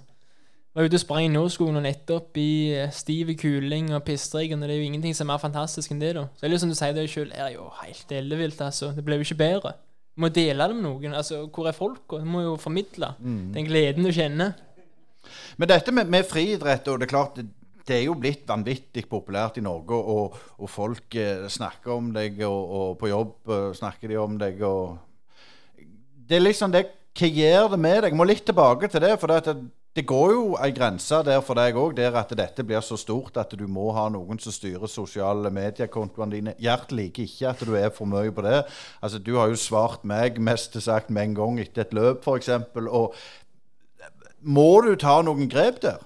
[0.74, 4.58] Jeg var ute og sprang i Nordskogen og nettopp i eh, stiv kuling og pissdrikken,
[4.58, 6.24] og det er jo ingenting som er mer fantastisk enn det, da.
[6.34, 8.90] Så det er litt som du sier det sjøl, er jo helt ellevilt, altså.
[8.98, 9.76] Det ble jo ikke bedre.
[10.14, 11.14] Du må dele det med noen.
[11.18, 12.18] Altså, hvor er folka?
[12.22, 13.12] Du må jo formidle
[13.54, 14.58] den gleden du kjenner.
[15.62, 17.38] Men dette med, med friidrett, og det er klart
[17.88, 22.42] det, er jo blitt vanvittig populært i Norge, og, og folk eh, snakker om deg,
[22.48, 24.98] og, og på jobb eh, snakker de om deg, og
[26.24, 28.12] Det er liksom det Hva gjør det med deg?
[28.12, 29.58] Jeg må litt tilbake til det, for det,
[29.94, 33.38] det, går jo ei grense der for deg òg, der at dette blir så stort
[33.38, 36.56] at du må ha noen som styrer sosiale mediekontoene dine.
[36.58, 38.64] Gjert liker ikke at du er for mye på det.
[39.04, 42.50] Altså, Du har jo svart meg mest sagt med en gang etter et løp, f.eks.
[42.88, 43.14] Og
[44.42, 46.02] må du ta noen grep der?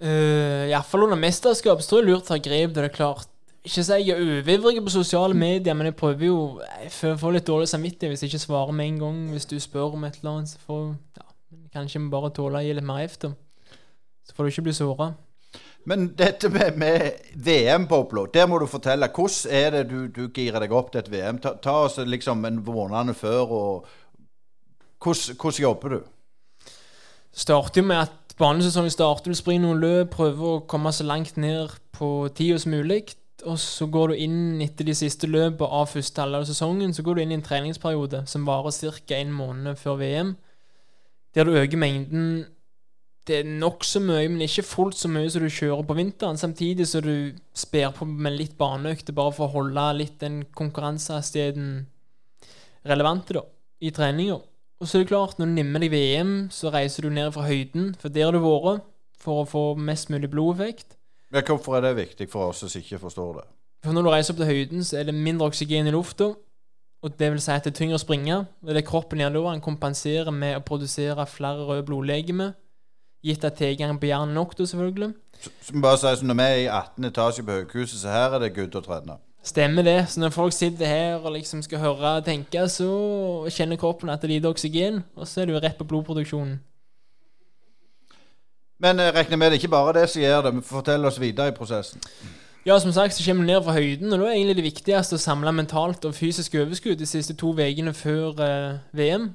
[0.00, 2.72] Uh, Iallfall under mesterskap så tror jeg lurt å ta grep.
[2.72, 3.28] Det er klart
[3.60, 7.34] Ikke si jeg er uivrig på sosiale medier, men jeg prøver jo Jeg får får
[7.36, 9.18] litt dårlig samvittighet hvis jeg ikke svarer med en gang.
[9.34, 10.86] Hvis du spør om et eller annet, så får
[11.18, 11.26] ja,
[11.74, 13.34] Kanskje vi bare tåle å gi litt mer efter.
[14.24, 15.12] Så får du ikke bli såra.
[15.84, 19.08] Men dette med, med VM-bobla, der må du fortelle.
[19.16, 21.40] Hvordan er det du, du girer deg opp til et VM?
[21.40, 23.86] Ta, ta oss liksom en måned før, og
[25.00, 26.00] hvordan, hvordan jobber du?
[27.32, 31.36] Starter jo med at banesesongen starter, du springer noen løp, prøver å komme så langt
[31.40, 33.04] ned på tida som mulig.
[33.48, 37.04] Og så går du inn etter de siste løpene av første halvdel av sesongen, så
[37.04, 39.16] går du inn i en treningsperiode som varer ca.
[39.16, 40.34] en måned før VM.
[41.34, 42.46] Der du øker mengden
[43.26, 46.38] Det er nokså mye, men ikke fullt så mye som du kjører på vinteren.
[46.40, 51.86] Samtidig så du sper på med litt baneøkter bare for å holde litt den konkurransehastigheten
[52.88, 53.44] relevante da,
[53.84, 54.40] i treninga.
[54.80, 57.44] Og så er det klart, når du nærmer deg VM, så reiser du ned fra
[57.44, 58.86] høyden, for der har du vært,
[59.20, 60.96] for å få mest mulig blodeffekt.
[61.30, 63.44] Men hvorfor er det viktig for oss som ikke forstår det?
[63.84, 66.32] For når du reiser opp til høyden, så er det mindre oksygen i lufta.
[67.04, 68.40] Og det vil si at det er tyngre å springe.
[68.64, 72.56] Og det kroppen gjør da, han kompenserer med å produsere flere røde blodlegemer.
[73.24, 75.12] Gitt at tilgangen på jern er nok, da, selvfølgelig.
[75.40, 77.08] Så, så bare si, Når vi er i 18.
[77.08, 79.20] etasje på Høghuset, så her er det good å trene.
[79.42, 80.08] Stemmer det.
[80.08, 82.90] Så når folk sitter her og liksom skal høre og tenke, så
[83.48, 86.58] kjenner kroppen at det lite oksygen, og så er du rett på blodproduksjonen.
[88.80, 90.54] Men jeg regner med det ikke bare det som gjør det.
[90.54, 92.00] men Fortell oss videre i prosessen.
[92.66, 95.16] Ja, som sagt så kommer du ned fra høyden, og da er egentlig det viktigste
[95.16, 99.30] å samle mentalt og fysisk overskudd de siste to ukene før eh, VM.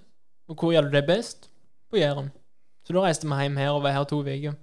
[0.49, 1.49] Og hvor gjør du det best?
[1.89, 2.29] På Jæren.
[2.85, 4.53] Så da reiste vi hjem her og var her to uker.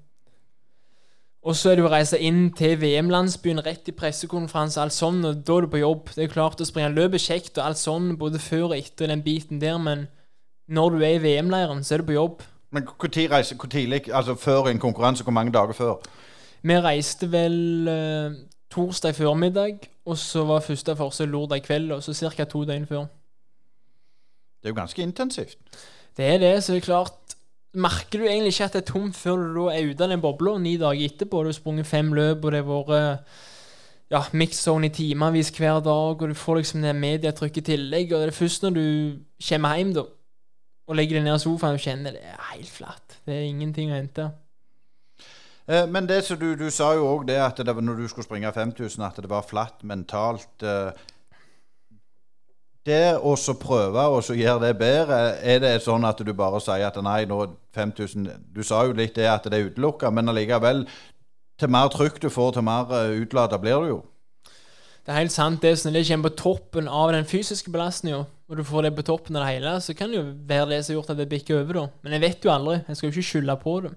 [1.42, 5.40] Og så er det å reise inn til VM-landsbyen, rett i pressekonferanse, alt sånn, og
[5.42, 6.12] da er du på jobb.
[6.14, 9.24] Det er klart å springe løpet kjekt og alt sånn, både før og etter den
[9.26, 10.06] biten der, men
[10.70, 12.44] når du er i VM-leiren, så er du på jobb.
[12.72, 15.98] Men hvor tid reiser, hvor tidlig, altså før en konkurranse, hvor mange dager før?
[16.62, 17.58] Vi reiste vel
[17.90, 18.38] uh,
[18.70, 22.44] torsdag formiddag, og så var første forsøk lørdag kveld, og så ca.
[22.44, 23.10] to døgn før.
[24.62, 25.58] Det er jo ganske intensivt.
[26.16, 27.18] Det er det, så det er klart
[27.72, 30.58] Merker du egentlig ikke at det er tomt før du er ute av den bobla
[30.60, 31.40] ni dager etterpå?
[31.40, 33.38] Du har sprunget fem løp, og det har vært
[34.12, 38.12] ja, mix-zone i timevis hver dag, og du får liksom det medietrykket i tillegg.
[38.12, 38.84] Og det er først når du
[39.48, 40.04] kommer hjem da,
[40.88, 43.18] og legger deg ned i sofaen og kjenner det er helt flatt.
[43.24, 44.28] Det er ingenting å hente.
[45.70, 48.26] Eh, men det som du, du sa jo òg det at det når du skulle
[48.26, 50.50] springe 5000, at det var flatt mentalt.
[50.60, 50.90] Eh,
[52.86, 56.60] det å så prøve og så gjøre det bedre, er det sånn at du bare
[56.62, 57.44] sier at nei, nå
[57.76, 60.86] 5000 Du sa jo litt det at det er utelukka, men allikevel
[61.60, 62.90] Til mer trykk du får, til mer
[63.22, 64.00] utlada blir du jo.
[65.02, 65.76] Det er helt sant, det.
[65.78, 69.36] sånn, det kommer på toppen av den fysiske belastninga, og du får det på toppen
[69.36, 71.58] av det hele, så kan det jo være det som har gjort at det bikker
[71.58, 71.84] over, da.
[72.02, 72.76] Men jeg vet jo aldri.
[72.86, 73.92] Jeg skal jo ikke skylde på det.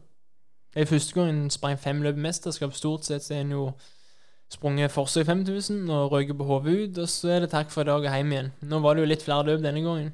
[0.73, 2.73] Det er første gang en sprang fem løp mesterskap.
[2.73, 3.67] Stort sett så er en jo
[4.53, 7.89] sprunget forsøk 5000 og røyker på hodet ut, og så er det takk for i
[7.89, 8.53] dag og hjem igjen.
[8.61, 10.13] Nå var det jo litt flere løp denne gangen.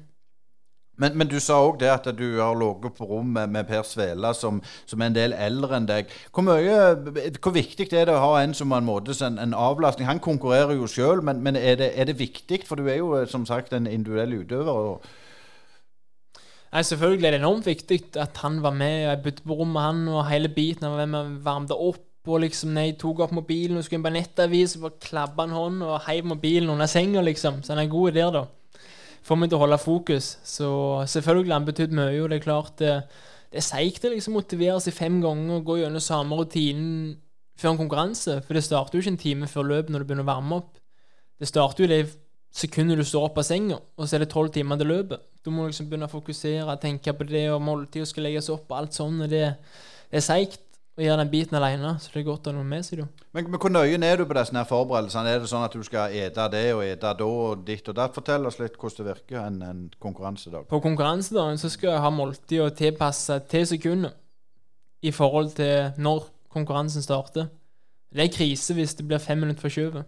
[1.00, 3.80] Men, men, du sa òg det at du har ligget på rom med, med, Per
[3.88, 6.12] Svela, som, som, er en del eldre enn deg.
[6.30, 6.76] Hvor, mye,
[7.40, 10.06] hvor viktig er det å ha en som en, måte, en, en avlastning?
[10.10, 12.60] Han konkurrerer jo sjøl, men, men er, det, er, det, viktig?
[12.68, 15.00] For du er jo som sagt en individuell utøver.
[16.72, 19.02] Nei, Selvfølgelig er det enormt viktig at han var med.
[19.06, 20.86] Jeg bytte på rom med han og hele biten.
[20.86, 22.04] Han var med og varmet opp.
[22.22, 25.82] Og liksom, når tok opp mobilen og skulle inn på nettavis, så klabba han hånd
[25.82, 27.62] og heiv mobilen under senga, liksom.
[27.62, 28.44] Så han er god der, da
[29.26, 30.36] får meg til å holde fokus.
[30.46, 30.68] Så
[31.10, 32.22] selvfølgelig han betydd mye.
[32.22, 32.94] og Det er klart det,
[33.52, 37.14] det er seigt å liksom motivere seg fem ganger og gå gjennom samme rutinen
[37.58, 38.40] før en konkurranse.
[38.46, 40.74] For det starter jo ikke en time før løpet når du begynner å varme opp.
[41.38, 42.02] Det starter jo det
[42.52, 45.22] sekundet du står opp av senga, og så er det tolv timer til løpet.
[45.42, 48.76] Du må liksom begynne å fokusere, tenke på det, og måltid skal legges opp og
[48.76, 49.24] alt sånt.
[49.32, 49.46] Det,
[50.12, 50.60] det er seigt
[50.96, 51.94] og gjøre den biten alene.
[52.00, 53.26] Så det er godt å ha noe med seg, da.
[53.32, 55.32] Men, men, hvor nøye er du på disse forberedelsene?
[55.32, 58.14] Er det sånn at du skal ete det og ete da og ditt og datt?
[58.16, 60.68] Fortell oss litt hvordan det virker en, en konkurransedag.
[60.68, 64.18] På konkurransedagen så skal jeg ha måltid og tilpasse til sekundet
[65.02, 67.48] i forhold til når konkurransen starter.
[68.12, 70.04] Det er krise hvis det blir fem minutter forskjøvet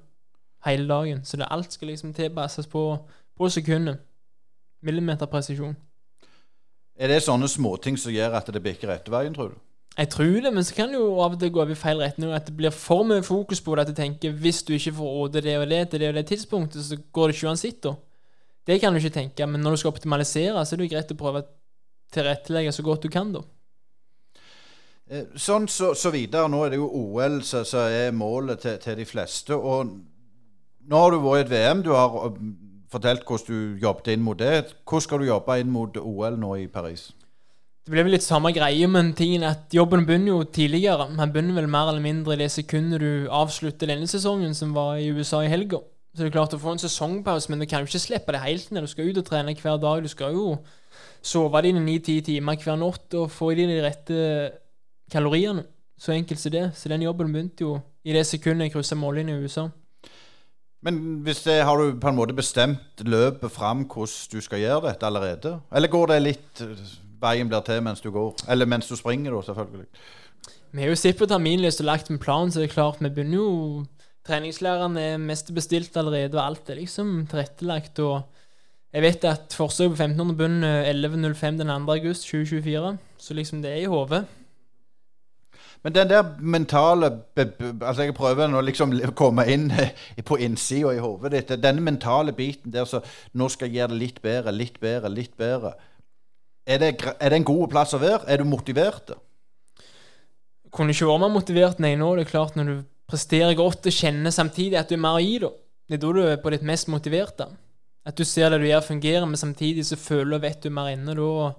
[0.68, 1.24] hele dagen.
[1.24, 2.84] Så det alt skal liksom tilpasses på,
[3.36, 4.04] på sekundet.
[4.84, 5.76] Millimeterpresisjon.
[6.94, 9.62] Er det sånne småting som gjør at det bikker rette veien, tror du?
[9.94, 12.32] Jeg tror det, men så kan det jo av og til gå i feil retning.
[12.34, 13.84] At det blir for mye fokus på det.
[13.84, 16.26] At du tenker hvis du ikke får råde det og det til det og det
[16.32, 17.94] tidspunktet, så går det ikke uansett, da.
[18.66, 19.46] Det kan du ikke tenke.
[19.46, 21.50] Men når du skal optimalisere, så er det jo greit å prøve å
[22.14, 23.44] tilrettelegge så godt du kan, da.
[25.06, 26.48] Eh, sånn så, så videre.
[26.50, 29.54] Nå er det jo OL som er målet til, til, de fleste.
[29.54, 29.94] Og
[30.90, 31.84] nå har du vært i et VM.
[31.86, 32.40] Du har eh,
[32.90, 34.56] fortalt hvordan du jobbet inn mot det.
[34.82, 37.12] Hvordan skal du jobbe inn mot OL nå i Paris?
[37.84, 41.04] Det blir vel litt samme greie, men tingen er at jobben begynner jo tidligere.
[41.18, 44.96] Han begynner vel mer eller mindre i det sekundet du avslutter denne sesongen, som var
[44.96, 45.82] i USA i helga.
[46.14, 48.40] Så det er klart å få en sesongpause, men du kan jo ikke slippe det
[48.40, 48.86] helt ned.
[48.86, 50.00] Du skal ut og trene hver dag.
[50.00, 50.46] Du skal jo
[51.20, 54.18] sove dine ni-ti timer hver natt og få i deg de rette
[55.12, 55.66] kaloriene.
[56.00, 56.64] Så enkelt som det.
[56.80, 59.68] Så den jobben begynte jo i det sekundet jeg kryssa mållinja i USA.
[60.84, 64.86] Men hvis det, har du på en måte bestemt løpet fram hvordan du skal gjøre
[64.88, 65.58] dette allerede?
[65.68, 66.64] Eller går det litt
[67.24, 68.46] veien blir til mens du går.
[68.52, 69.88] Eller mens du springer, da, selvfølgelig.
[70.74, 73.10] Vi har jo sett på terminlyst og lagt en plan, så det er klart vi
[73.10, 73.50] begynner jo
[74.24, 77.98] Treningslæreren er mest bestilt allerede, og alt er liksom tilrettelagt.
[78.00, 78.22] og
[78.94, 81.92] jeg vet at forsøket på 1500 bunn 11.05 den 2.
[81.92, 84.24] august 2024, så liksom det er i hodet.
[85.82, 87.10] Men den der mentale
[87.82, 89.66] Altså Jeg prøver nå liksom å komme inn
[90.24, 91.52] på innsida i hodet ditt.
[91.60, 93.02] Denne mentale biten der så
[93.34, 95.74] Nå skal jeg gjøre det litt bedre, litt bedre, litt bedre.
[96.64, 98.24] Er det, er det en god plass å være?
[98.28, 99.12] Er du motivert?
[100.74, 102.08] Kunne ikke vært mer motivert enn jeg nå.
[102.16, 102.76] Det er klart Når du
[103.10, 105.50] presterer godt og kjenner samtidig at du er mer i det,
[105.84, 107.50] det er da du er på ditt mest motiverte.
[108.04, 110.90] At du ser det du gjør fungerer, men samtidig så føler og vet du mer
[110.92, 111.16] inne.
[111.16, 111.52] Da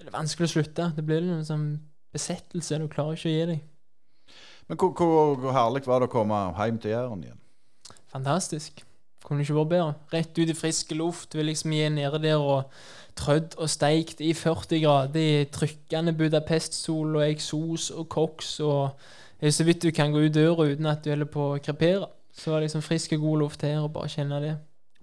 [0.00, 0.90] er det vanskelig å slutte.
[0.96, 1.68] Det blir en sånn
[2.12, 2.80] besettelse.
[2.80, 3.62] Du klarer ikke å gi deg.
[4.68, 7.40] Men hvor, hvor, hvor herlig var det å komme hjem til Jæren igjen?
[8.12, 8.84] Fantastisk.
[9.24, 9.94] Kunne ikke vært bedre.
[10.12, 11.30] Rett ut i frisk luft.
[11.32, 12.70] Du vil liksom gi nede der og
[13.16, 18.60] trødd og steikt i 40 grader i trykkende Budapest-sol og eksos og koks.
[18.60, 18.90] og
[19.50, 22.06] så vidt du kan gå ut døra uten at du holder på å krepere.
[22.34, 24.54] Så var det liksom frisk og god luft her, og bare kjenne det.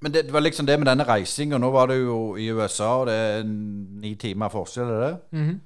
[0.02, 1.58] Men det, det var liksom det med denne reisinga.
[1.58, 5.18] Nå var det jo i USA, og det er ni timer forskjell, er det?
[5.32, 5.60] Mm -hmm.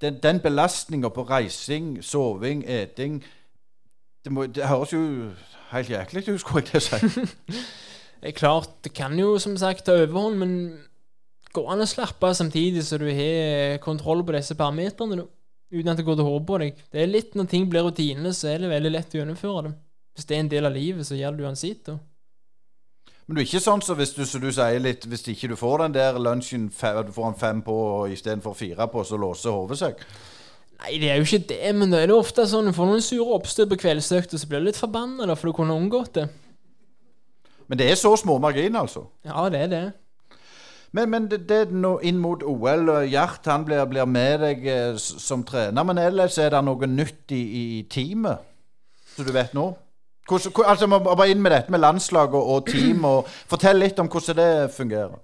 [0.00, 3.24] Den, den belastninga på reising, soving, eting
[4.24, 5.30] det, må, det høres jo
[5.70, 7.20] helt jæklig ut, skulle jeg til å si.
[8.20, 10.52] det er klart, det kan jo som sagt ta overhånd, men
[11.52, 15.26] går an å slappe av samtidig så du har kontroll på disse parameterne,
[15.72, 16.80] uten at det går til hodet på deg.
[16.92, 19.74] Det er litt Når ting blir rutine, så er det veldig lett å gjennomføre det.
[20.12, 21.86] Hvis det er en del av livet, så gjør det uansett.
[21.86, 21.98] da.
[23.26, 25.56] Men du er ikke sånn så hvis du, så du sier litt Hvis ikke du
[25.56, 27.76] får den der lunsjen, du får en fem på
[28.12, 30.04] istedenfor fire på, så låser hodet seg?
[30.82, 33.04] Nei, det er jo ikke det, men da er det ofte sånn du får noen
[33.04, 36.26] sure oppstøt på kveldsøkta, så blir du litt forbanna, for du kunne unngått det.
[37.70, 39.06] Men det er så små marginer, altså?
[39.24, 39.84] Ja, det er det.
[40.92, 42.90] Men, men det, det nå inn mot OL.
[43.08, 45.86] Gjert han blir, blir med deg eh, som trener.
[45.88, 48.44] Men ellers er det noe nytt i, i teamet,
[49.14, 49.70] som du vet nå?
[50.28, 53.06] Hvordan, altså, Bare inn med dette med landslag og, og team.
[53.08, 55.16] og Fortell litt om hvordan det fungerer.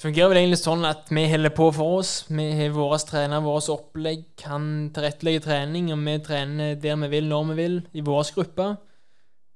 [0.00, 2.14] Det fungerer vel egentlig sånn at vi holder på for oss.
[2.32, 7.28] Vi har våre trenere, vårt opplegg, kan tilrettelegge trening, og vi trener der vi vil,
[7.28, 8.70] når vi vil, i vår gruppe.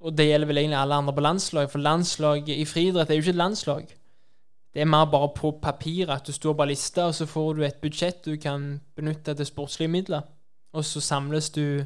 [0.04, 3.24] Og det gjelder vel egentlig alle andre på landslag, for landslaget i friidrett er jo
[3.24, 3.94] ikke et landslag.
[4.74, 7.62] Det er mer bare på papir at du står på lista, og så får du
[7.62, 10.26] et budsjett du kan benytte til sportslige midler.
[10.74, 11.84] Og så samles du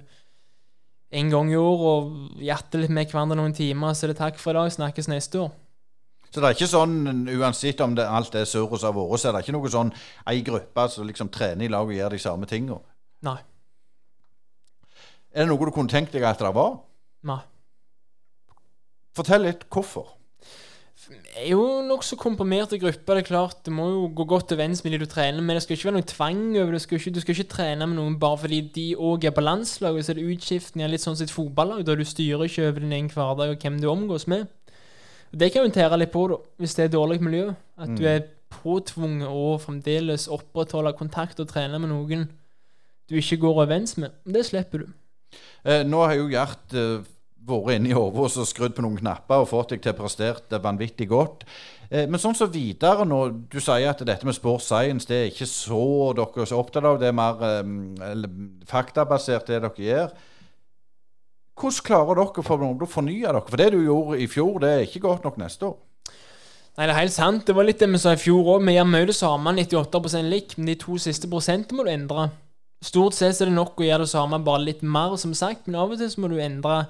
[1.11, 4.41] en gang i år og jatter litt med hverandre noen timer, så er det takk
[4.41, 5.53] for i dag, snakkes neste år.
[6.29, 9.29] Så det er ikke sånn, uansett om det, alt det surret og har vært, så
[9.29, 9.93] er det ikke noe sånn
[10.29, 12.81] ei gruppe som liksom trener i lag og gjør de samme tingene?
[13.25, 13.39] Nei.
[15.33, 16.81] Er det noe du kunne tenkt deg at det var?
[17.29, 17.41] Nei.
[19.17, 20.18] Fortell litt hvorfor.
[21.09, 23.15] Er jo nokså komprimerte grupper.
[23.15, 25.57] det er klart det må jo gå godt overens med de du trener med.
[25.57, 26.81] Det skal ikke være noe tvang over det.
[26.81, 29.45] Du skal ikke, du skal ikke trene med noen bare fordi de òg er på
[29.45, 30.05] landslaget.
[30.05, 33.13] Så er det utskiftning litt sånn sitt fotballag, da du styrer ikke over din egen
[33.15, 34.49] hverdag og hvem du omgås med.
[35.33, 37.53] Det kan jo tære litt på da, hvis det er dårlig miljø.
[37.79, 38.27] At du er
[38.63, 42.29] påtvunget å fremdeles opprettholde kontakt og trene med noen
[43.09, 44.13] du ikke går overens med.
[44.25, 44.89] Det slipper du.
[45.65, 47.05] Eh, nå har jo Gjert eh,
[47.49, 50.45] vært inne i hodet og skrudd på noen knapper og fått deg til å prestere
[50.51, 51.45] det vanvittig godt.
[51.91, 55.31] Eh, men sånn som videre nå, du sier at dette med sports science det er
[55.33, 55.83] ikke så
[56.19, 58.25] dere er så opptatt av, det er mer eh,
[58.69, 60.17] faktabasert det dere gjør.
[61.59, 63.45] Hvordan klarer dere for å fornye dere?
[63.49, 65.79] For det du gjorde i fjor, det er ikke godt nok neste år.
[66.79, 67.43] Nei, det er helt sant.
[67.43, 68.67] Det var litt det vi sa i fjor òg.
[68.69, 72.29] Vi gjør mye det samme, 98% lik, men de to siste prosentene må du endre.
[72.87, 75.81] Stort sett er det nok å gjøre det samme, bare litt mer, som sagt, men
[75.81, 76.85] av og til så må du endre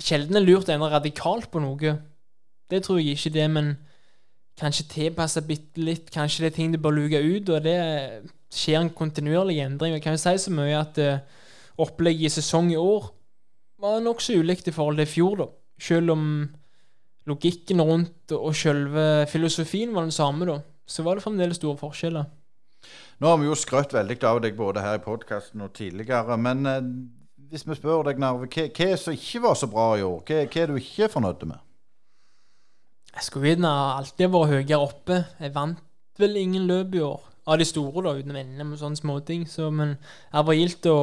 [0.00, 1.96] Sjelden er lurt å endre radikalt på noe.
[2.70, 3.74] Det tror jeg ikke det, men
[4.58, 6.10] kanskje tilpasse bitte litt.
[6.12, 7.76] Kanskje det er ting du bør luke ut, og det
[8.52, 9.96] skjer en kontinuerlig endring.
[9.96, 11.20] Jeg kan jo si så mye at uh,
[11.82, 13.10] opplegget i sesong i år
[13.82, 15.48] var nokså ulikt i forhold til i fjor, da.
[15.82, 16.26] Selv om
[17.26, 22.28] logikken rundt og selve filosofien var den samme, da, så var det fremdeles store forskjeller.
[23.22, 26.36] Nå har vi jo skrøtt veldig av deg både her i podkasten og tidligere.
[26.38, 26.80] Men eh,
[27.52, 30.22] hvis vi spør deg, Narve, hva, hva som ikke var så bra i år?
[30.24, 31.60] Hva, hva er du ikke fornøyd med?
[33.12, 35.18] Jeg skulle har alltid vært høyere oppe.
[35.36, 35.82] Jeg vant
[36.18, 37.28] vel ingen løp i år.
[37.52, 39.44] Av de store, da, uten å NM med sånne småting.
[39.50, 40.96] Så, men jeg var gildt å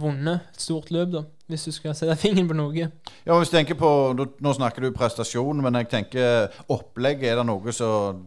[0.00, 1.22] vunne et stort løp, da.
[1.52, 2.88] Hvis du skal sette fingeren på noe.
[3.22, 7.22] Ja, hvis du tenker på, Nå snakker du prestasjon, men jeg tenker opplegg.
[7.22, 8.24] Er det noe som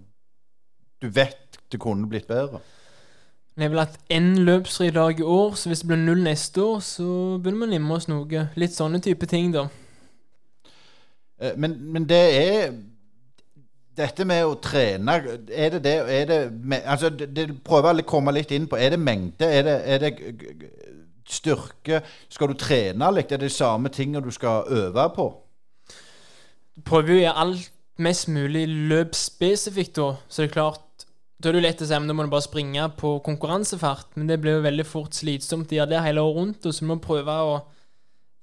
[1.04, 2.64] du vet det kunne blitt bedre?
[3.58, 6.62] Vi har vel hatt én løpsfri dag i år, så hvis det blir null neste
[6.62, 7.06] år, så
[7.42, 8.44] begynner vi å nimme oss noe.
[8.54, 9.64] Litt sånne type ting, da.
[11.42, 12.76] Eh, men, men det er
[13.98, 15.16] dette med å trene
[15.50, 16.38] Er det det er det,
[16.86, 19.50] altså det, det Prøver å komme litt inn på Er det mengde?
[19.50, 20.12] Er det, er det
[21.26, 22.04] styrke?
[22.30, 23.32] Skal du trene litt?
[23.32, 25.32] Er det de samme tingene du skal øve på?
[26.86, 30.12] Prøver jo å gjøre alt mest mulig løpsspesifikt, da.
[30.30, 30.84] Så det er klart
[31.38, 34.30] da er det jo lett å si at du må bare springe på konkurransefart, men
[34.30, 36.66] det blir jo veldig fort slitsomt å gjøre det hele året rundt.
[36.66, 37.60] Og så må du prøve å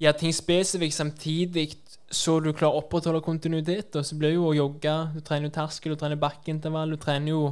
[0.03, 1.73] gjøre ting spesifikt samtidig,
[2.15, 3.97] så du klarer å opprettholde kontinuitet.
[3.99, 7.03] Og så blir det jo å jogge, du trener jo terskel, du trener bakkeintervall, du
[7.03, 7.43] trener jo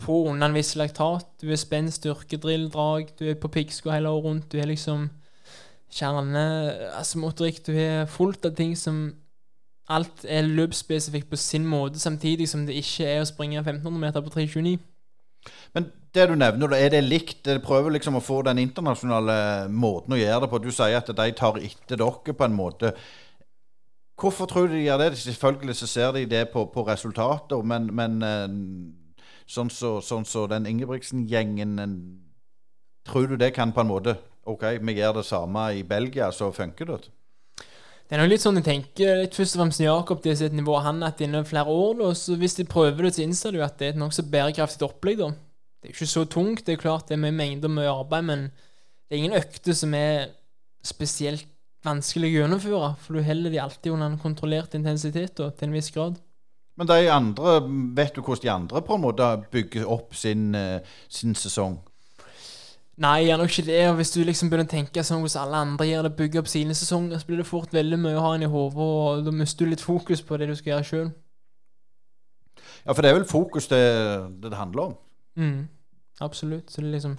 [0.00, 1.26] på under en viss laktat.
[1.42, 4.52] Du er spent, styrke, drill, drag, du er på piggsko hele året rundt.
[4.54, 5.08] Du er liksom
[5.90, 9.08] kjernemotorikk, altså du er fullt av ting som
[9.90, 14.24] alt er løpsspesifikt på sin måte, samtidig som det ikke er å springe 1500 meter
[14.24, 14.78] på 3,29.
[15.74, 17.44] Men det du nevner, er det likt?
[17.44, 20.62] Det prøver liksom å få den internasjonale måten å gjøre det på.
[20.62, 22.94] Du sier at de tar etter dere på en måte.
[24.20, 25.12] Hvorfor tror du de gjør det?
[25.18, 28.18] Selvfølgelig så ser de det på, på resultater, men, men
[29.46, 31.78] sånn sånn så, sånn så den Ingebrigtsen-gjengen
[33.08, 34.12] Tror du det kan på en måte
[34.50, 36.98] OK, vi gjør det samme i Belgia, så funker det?
[38.10, 40.54] Det er nok litt sånn jeg tenker litt først og fremst Jakob det er sitt
[40.58, 41.92] nivå han har hatt inne flere år.
[42.00, 44.82] Da, så Hvis de prøver det, så innser du at det er et nokså bærekraftig
[44.82, 45.20] opplegg.
[45.20, 45.28] da.
[45.78, 46.64] Det er jo ikke så tungt.
[46.66, 49.94] Det er klart det er mye mengder med arbeid, men det er ingen økter som
[49.94, 50.32] er
[50.82, 51.46] spesielt
[51.86, 52.90] vanskelig å gjennomføre.
[53.04, 56.18] For du holder de alltid under en kontrollert intensitet da, til en viss grad.
[56.74, 57.60] Men de andre,
[57.94, 61.78] vet du hvordan de andre på en måte bygger opp sin, eh, sin sesong?
[63.00, 63.80] Nei, gjør nok ikke det.
[63.88, 66.50] Og Hvis du liksom begynner å tenke sånn hvordan alle andre gjør det, bygge opp
[66.52, 69.32] sine sesonger, så blir det fort veldig mye å ha en i hodet, og da
[69.32, 71.08] mister du litt fokus på det du skal gjøre sjøl.
[72.84, 73.80] Ja, for det er vel fokus det
[74.42, 74.94] det, handler om?
[75.40, 75.62] Mm,
[76.20, 76.70] absolutt.
[76.72, 77.16] Så det liksom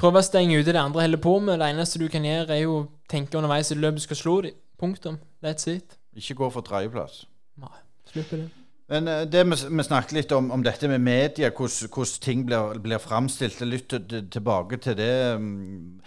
[0.00, 1.60] Prøve å stenge ute det andre holder på med.
[1.60, 4.34] Det eneste du kan gjøre, er jo å tenke underveis i løpet du skal slå
[4.48, 4.56] dem.
[4.80, 5.20] Punktum.
[5.44, 5.94] That's it.
[6.16, 7.20] Ikke gå for tredjeplass.
[7.60, 7.76] Nei,
[8.10, 8.61] slutt med det.
[8.92, 12.76] Men eh, det vi, snakket litt om, om, dette med media, hvordan, hvordan ting blir,
[12.84, 13.62] blir framstilt.
[13.64, 13.94] Litt
[14.32, 15.14] tilbake til det.
[15.40, 16.02] Mm.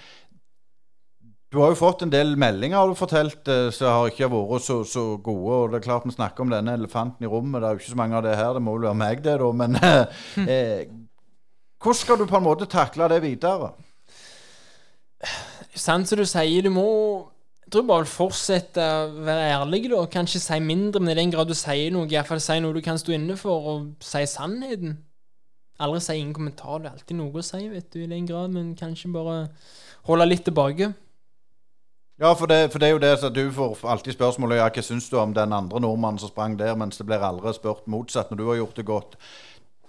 [1.53, 4.65] Du har jo fått en del meldinger, har du fortalt, eh, som har ikke vært
[4.65, 5.55] så, så, gode.
[5.55, 7.61] og det er klart Vi snakker om denne elefanten i rommet.
[7.61, 8.53] Det er jo ikke så mange av det her.
[8.53, 9.51] Det må vel være meg, det, da.
[9.63, 10.85] Men eh,
[11.81, 13.71] hvordan skal du på en måte takle det videre?
[15.75, 16.89] Sant som du sier, du må
[17.65, 20.03] Jeg tror bare fortsette å være ærlig, da.
[20.13, 22.99] Kanskje si mindre, men i den grad du sier noe, iallfall si noe du kan
[23.01, 24.99] stå inne for, og si sannheten.
[25.81, 26.83] Aldri si ingen kommentar.
[26.83, 29.39] Det er alltid noe å si, vet du, i den grad, men kanskje bare
[30.05, 30.91] holde litt tilbake.
[32.21, 34.85] Ja, for det, for det er jo det så du får alltid spørsmålet ja, hva
[34.85, 38.29] syns du om den andre nordmannen som sprang der, mens det blir aldri spurt motsatt
[38.31, 39.17] når du har gjort det godt.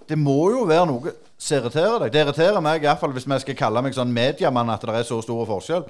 [0.09, 2.17] Det må jo være noe som irriterer deg.
[2.17, 5.21] Det irriterer meg iallfall hvis vi skal kalle meg sånn mediemann at det er så
[5.23, 5.87] stor forskjell.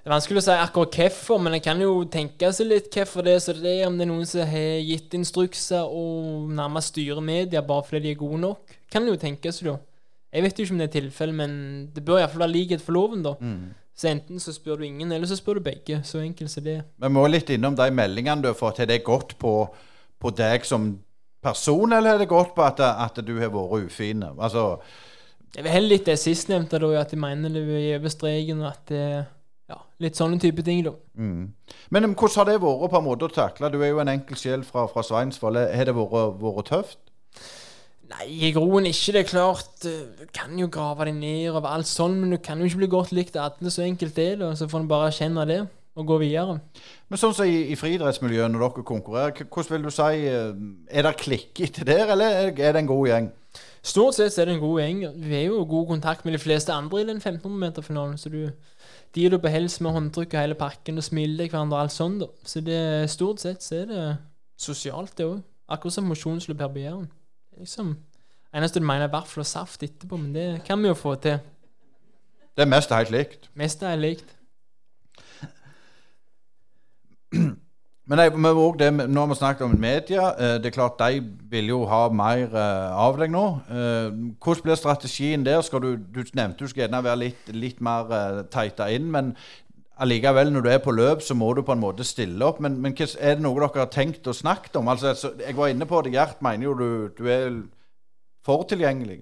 [0.00, 3.26] Det er vanskelig å si akkurat hvorfor, men en kan jo tenke seg litt hvorfor
[3.26, 3.82] det er så det er.
[3.90, 8.14] Om det er noen som har gitt instrukser og nærmest styrer media bare fordi de
[8.14, 8.72] er gode nok.
[8.90, 9.76] Kan det jo tenke seg, da.
[10.32, 11.52] Jeg vet jo ikke om det er tilfellet, men
[11.92, 13.34] det bør iallfall være likhet for loven, da.
[14.00, 16.00] Så enten så spør du ingen, eller så spør du begge.
[16.08, 16.78] Så enkelt som det.
[16.80, 16.84] er.
[17.04, 18.80] Vi må litt innom de meldingene du har fått.
[18.80, 19.52] Har det gått på,
[20.22, 20.94] på deg som
[21.44, 24.24] person, eller har det gått på at, at du har vært ufin?
[24.30, 24.78] Altså,
[25.56, 28.80] Jeg vil heller litt det sistnevnte, da, at jeg mener det er over streken, at
[28.88, 29.04] det
[29.70, 30.96] Ja, litt sånne type ting, da.
[31.14, 31.42] mm.
[31.94, 33.70] Men um, hvordan har det vært på en måte å takle?
[33.70, 35.60] Du er jo en enkel sjel fra, fra Sveinsvoll.
[35.70, 36.98] Har det vært, vært tøft?
[38.10, 39.14] Nei, i groen ikke.
[39.14, 42.40] Det er klart, eh, du kan jo grave deg ned over alt sånn, men du
[42.42, 43.70] kan jo ikke bli godt likt alle.
[43.70, 44.48] Så enkelt er det.
[44.48, 45.60] og Så får en bare erkjenne det
[45.98, 46.58] og gå videre.
[47.10, 50.50] Men sånn som i, i friidrettsmiljøet når dere konkurrerer, hvordan vil du si eh,
[50.90, 53.30] Er det klikk etter der, eller er det en god gjeng?
[53.82, 55.04] Stort sett er det en god gjeng.
[55.16, 58.18] Vi er jo i god kontakt med de fleste andre i den 1500-meterfinalen.
[58.20, 58.50] Så du,
[59.14, 61.82] de er du på hels med håndtrykk og hele pakken og smiler til hverandre og
[61.82, 62.20] alt sånt.
[62.22, 62.28] da.
[62.46, 64.04] Så det, stort sett så er det
[64.60, 65.40] sosialt, det òg.
[65.70, 67.08] Akkurat som mosjonsløp her på Jæren.
[67.54, 67.96] Er Liksom,
[68.54, 71.38] eneste du mener er vaffel og saft etterpå, men det kan vi jo få til.
[72.56, 73.50] Det er mest helt likt.
[73.54, 74.36] Mest er likt.
[78.10, 80.32] Men nei, vi også det, nå har vi snakket om media.
[80.34, 83.44] eh, Det er klart De vil jo ha mer eh, av deg nå.
[83.70, 84.10] Eh,
[84.42, 85.60] Hvordan blir strategien der?
[85.62, 88.10] Skal du, du nevnte du skal gjerne være litt, litt mer
[88.50, 89.36] teita inn, men
[90.00, 92.58] allikevel, når du er på løp, så må du på en måte stille opp.
[92.60, 94.88] Men, men er det noe dere har tenkt og snakket om?
[94.88, 96.14] Altså, Jeg var inne på det.
[96.16, 97.62] Gjert mener jo du, du er
[98.44, 99.20] for tilgjengelig.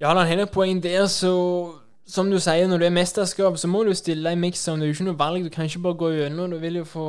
[0.00, 1.74] Ja, han har et poeng der, så
[2.06, 4.80] som du sier, når du er mesterskap, så må du stille i miksen.
[4.80, 5.44] Det er jo ikke noe valg.
[5.44, 6.50] Du kan ikke bare gå gjennom.
[6.50, 7.08] Du vil jo få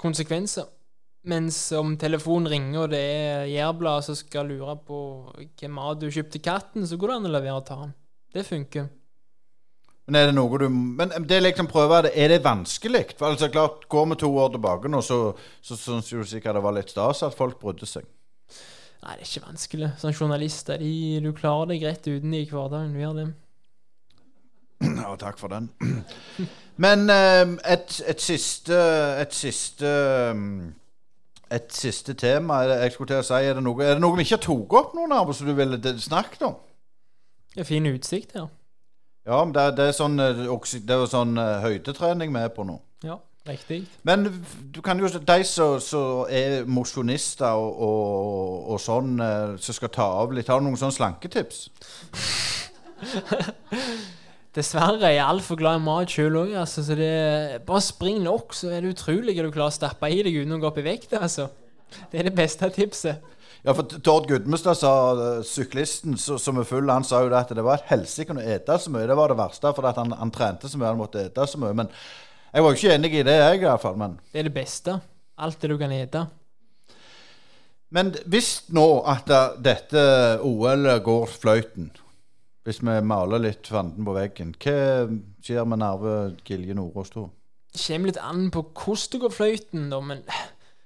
[0.00, 0.68] konsekvenser.
[1.28, 5.00] Mens om telefonen ringer, og det er Jærbladet som skal lure på
[5.36, 7.92] hvilken mat du kjøpte katten, så går det an å levere til han.
[8.32, 8.88] Det funker.
[10.10, 12.14] Men er det noe du Men det liksom prøver det.
[12.18, 13.04] Er det vanskelig?
[13.18, 15.20] For altså klart, Går vi to år tilbake nå, så,
[15.62, 18.08] så syns du sikkert det var litt stas at folk brydde seg.
[19.00, 19.92] Nei, det er ikke vanskelig.
[20.00, 22.96] Som journalist de, du klarer deg greit uten de i hverdagen.
[22.96, 23.28] Du gjør det.
[24.80, 25.68] Ja, takk for den.
[26.80, 28.76] Men eh, et, et siste
[29.20, 29.90] Et siste
[30.32, 30.72] um,
[31.50, 32.62] Et siste tema.
[32.70, 34.92] Jeg skulle til å si, er det noe, er det noe vi ikke tatt opp,
[34.94, 36.54] noen av som du ville snakket om?
[37.50, 38.46] Det er fin utsikt her.
[39.26, 40.44] Ja, men det, det er sånn, eh,
[40.86, 42.78] det er sånn eh, høydetrening vi er på nå.
[43.04, 43.18] Ja,
[43.48, 43.82] riktig.
[44.06, 44.28] Men
[44.72, 49.92] du kan jo De som som er mosjonister og, og, og sånn, eh, som skal
[49.94, 51.66] ta av litt, har du noen sånne slanketips?
[54.56, 57.10] Dessverre er jeg altfor glad i mat sjøl òg, altså, så det
[57.68, 60.56] Bare spring nok, så er det utrolig hva du klarer å stappe i deg uten
[60.56, 61.46] å gå opp i vekt, altså.
[62.10, 63.22] Det er det beste tipset.
[63.62, 67.48] Ja, for Tord Gudmestad sa, eh, syklisten så- som er full, han sa jo at
[67.48, 69.06] det var et helsike å ete så mye.
[69.06, 71.58] Det var det verste, for at han, han trente så mye, han måtte ete så
[71.58, 71.74] mye.
[71.74, 71.88] Men
[72.54, 73.96] jeg var jo ikke enig i det, jeg i hvert fall.
[73.96, 75.00] Men, Det er det beste.
[75.38, 76.26] Alt det du kan ete.
[77.90, 81.90] men hvis nå at eh, dette OL går fløyten,
[82.70, 84.78] hvis vi maler litt fanden på veggen, hva
[85.42, 86.14] skjer med Narve
[86.46, 87.26] Gilje Nordås da?
[87.70, 90.22] Det kommer litt an på hvordan det går fløyten, da, men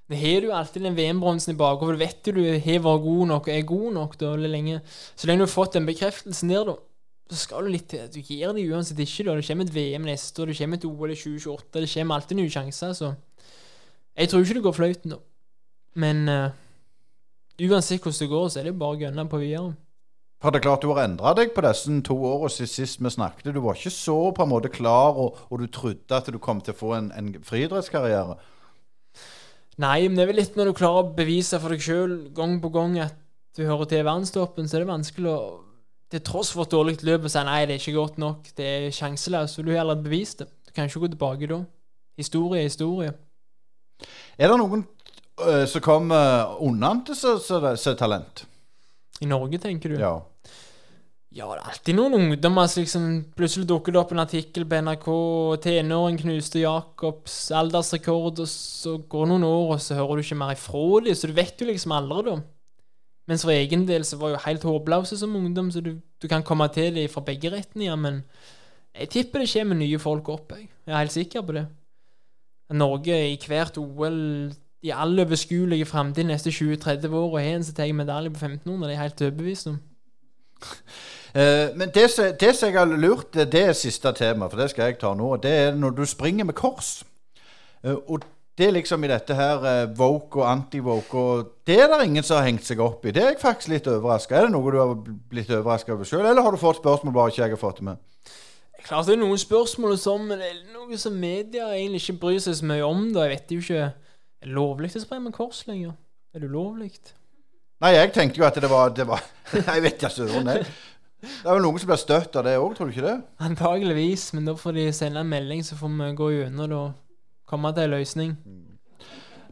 [0.09, 2.01] det har du alltid den VM-bronsen i bakhodet.
[2.01, 4.81] Vet du du har vært god nok og er god nok da, eller lenge.
[5.17, 6.75] Så lenge du har fått den bekreftelsen der, da,
[7.33, 8.09] så skal du litt til.
[8.13, 9.37] Du gir det uansett ikke, da.
[9.39, 12.41] Det kommer et VM neste år, det kommer et OL i 2028, det kommer alltid
[12.41, 13.15] nye sjanser, så
[14.15, 15.17] Jeg tror ikke det går fløyten, da.
[15.99, 16.53] Men uh,
[17.67, 19.73] uansett hvordan det går, så er det bare å gønne på videre.
[20.45, 23.13] For det er klart du har endra deg på disse to årene siden sist vi
[23.15, 23.55] snakket.
[23.57, 26.61] Du var ikke så på en måte klar, og, og du trodde at du kom
[26.61, 28.37] til å få en, en friidrettskarriere.
[29.81, 32.59] Nei, men det er vel litt når du klarer å bevise for deg sjøl gang
[32.61, 33.17] på gang at
[33.57, 35.39] du hører til i verdenstoppen, så er det vanskelig å
[36.13, 38.67] til tross for et dårlig løp å si nei, det er ikke godt nok, det
[38.69, 40.51] er sjanseløst, du har allerede bevist det.
[40.69, 41.63] Du kan ikke gå tilbake da.
[42.21, 43.15] Historie er historie.
[44.37, 44.85] Er det noen
[45.41, 48.45] øh, som kommer unnantil til er talent?
[49.25, 49.99] I Norge, tenker du?
[49.99, 50.15] Ja.
[51.35, 54.79] Ja, det er alltid noen ungdommer som liksom Plutselig dukker det opp en artikkel på
[54.87, 55.09] NRK.
[55.65, 60.39] Tenåring knuste Jacobs aldersrekord, og så går det noen år, og så hører du ikke
[60.39, 62.37] mer ifra dem, så du vet jo liksom aldri, da.
[63.27, 66.27] Mens for egen del så var jeg jo helt håpløse som ungdom, så du, du
[66.31, 68.23] kan komme til dem fra begge retninger, men
[68.95, 70.53] Jeg tipper det kommer nye folk opp.
[70.55, 71.65] Jeg, jeg er helt sikker på det.
[72.71, 74.53] Norge i hvert OL
[74.87, 78.87] i all overskuelige framtid neste 20-30 år og har en som tar medalje på 1500,
[78.87, 79.81] det er jeg helt overbevist om.
[81.35, 84.61] Eh, men det som det som jeg har lurt, det det er siste tema, for
[84.61, 85.37] det skal jeg ta nå.
[85.43, 87.03] Det er når du springer med kors.
[87.83, 88.23] Eh, og
[88.59, 92.23] det er liksom i dette her eh, woke og anti-woke, og det er det ingen
[92.23, 93.11] som har hengt seg opp i.
[93.11, 94.37] Det er jeg faktisk litt overraska.
[94.37, 94.95] Er det noe du har
[95.31, 97.89] blitt overraska over sjøl, eller har du fått spørsmål bare ikke jeg har fått det
[97.91, 98.31] med?
[98.85, 102.41] Klart det er noen spørsmål og sånn, det er noe som media egentlig ikke bryr
[102.45, 103.07] seg så mye om.
[103.17, 103.27] da.
[103.27, 103.85] Jeg vet jo ikke
[104.45, 105.95] Er det lovlig å springe med kors lenger?
[106.35, 106.93] Er det ulovlig?
[107.81, 109.23] Nei, jeg tenkte jo at det var, det var
[109.73, 110.53] Jeg vet ikke søren.
[111.25, 113.17] Det er vel noen som blir støtt av det òg, tror du ikke det?
[113.49, 116.93] Antageligvis, men da får de sende en melding, så får vi gå gjennom det og
[117.51, 118.37] komme til en løsning.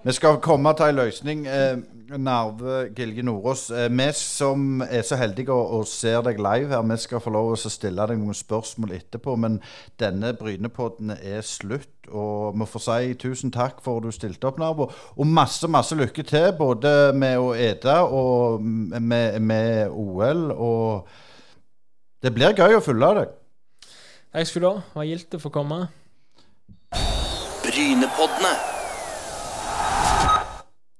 [0.04, 1.44] Vi skal komme til en løsning.
[1.46, 1.76] Eh,
[2.18, 6.96] Narve Gilje Nordås, eh, vi som er så heldige og, ser deg live her, vi
[6.96, 9.36] skal få lov å stille deg noen spørsmål etterpå.
[9.38, 9.60] Men
[10.00, 14.58] denne Brynepodden er slutt, og vi får si tusen takk for at du stilte opp,
[14.58, 14.90] Narve.
[15.16, 20.50] Og masse, masse lykke til, både med å ete og med, med OL.
[20.50, 21.08] Og
[22.22, 23.32] det blir gøy å følge deg.
[24.32, 24.76] Takk skal du ha.
[24.80, 25.80] Det var gildt å få komme.
[27.62, 28.52] Brynepoddene.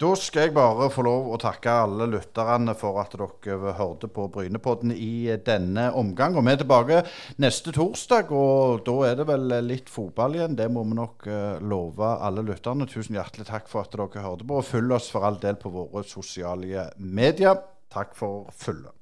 [0.02, 4.24] Da skal jeg bare få lov å takke alle lytterne for at dere hørte på
[4.34, 6.34] Brynepodden i denne omgang.
[6.34, 7.02] Og vi er tilbake
[7.44, 10.56] neste torsdag, og da er det vel litt fotball igjen.
[10.58, 12.88] Det må vi nok eh, love alle lytterne.
[12.90, 15.70] Tusen hjertelig takk for at dere hørte på, og følg oss for all del på
[15.70, 17.62] våre sosiale medier.
[17.94, 18.96] Takk for følget.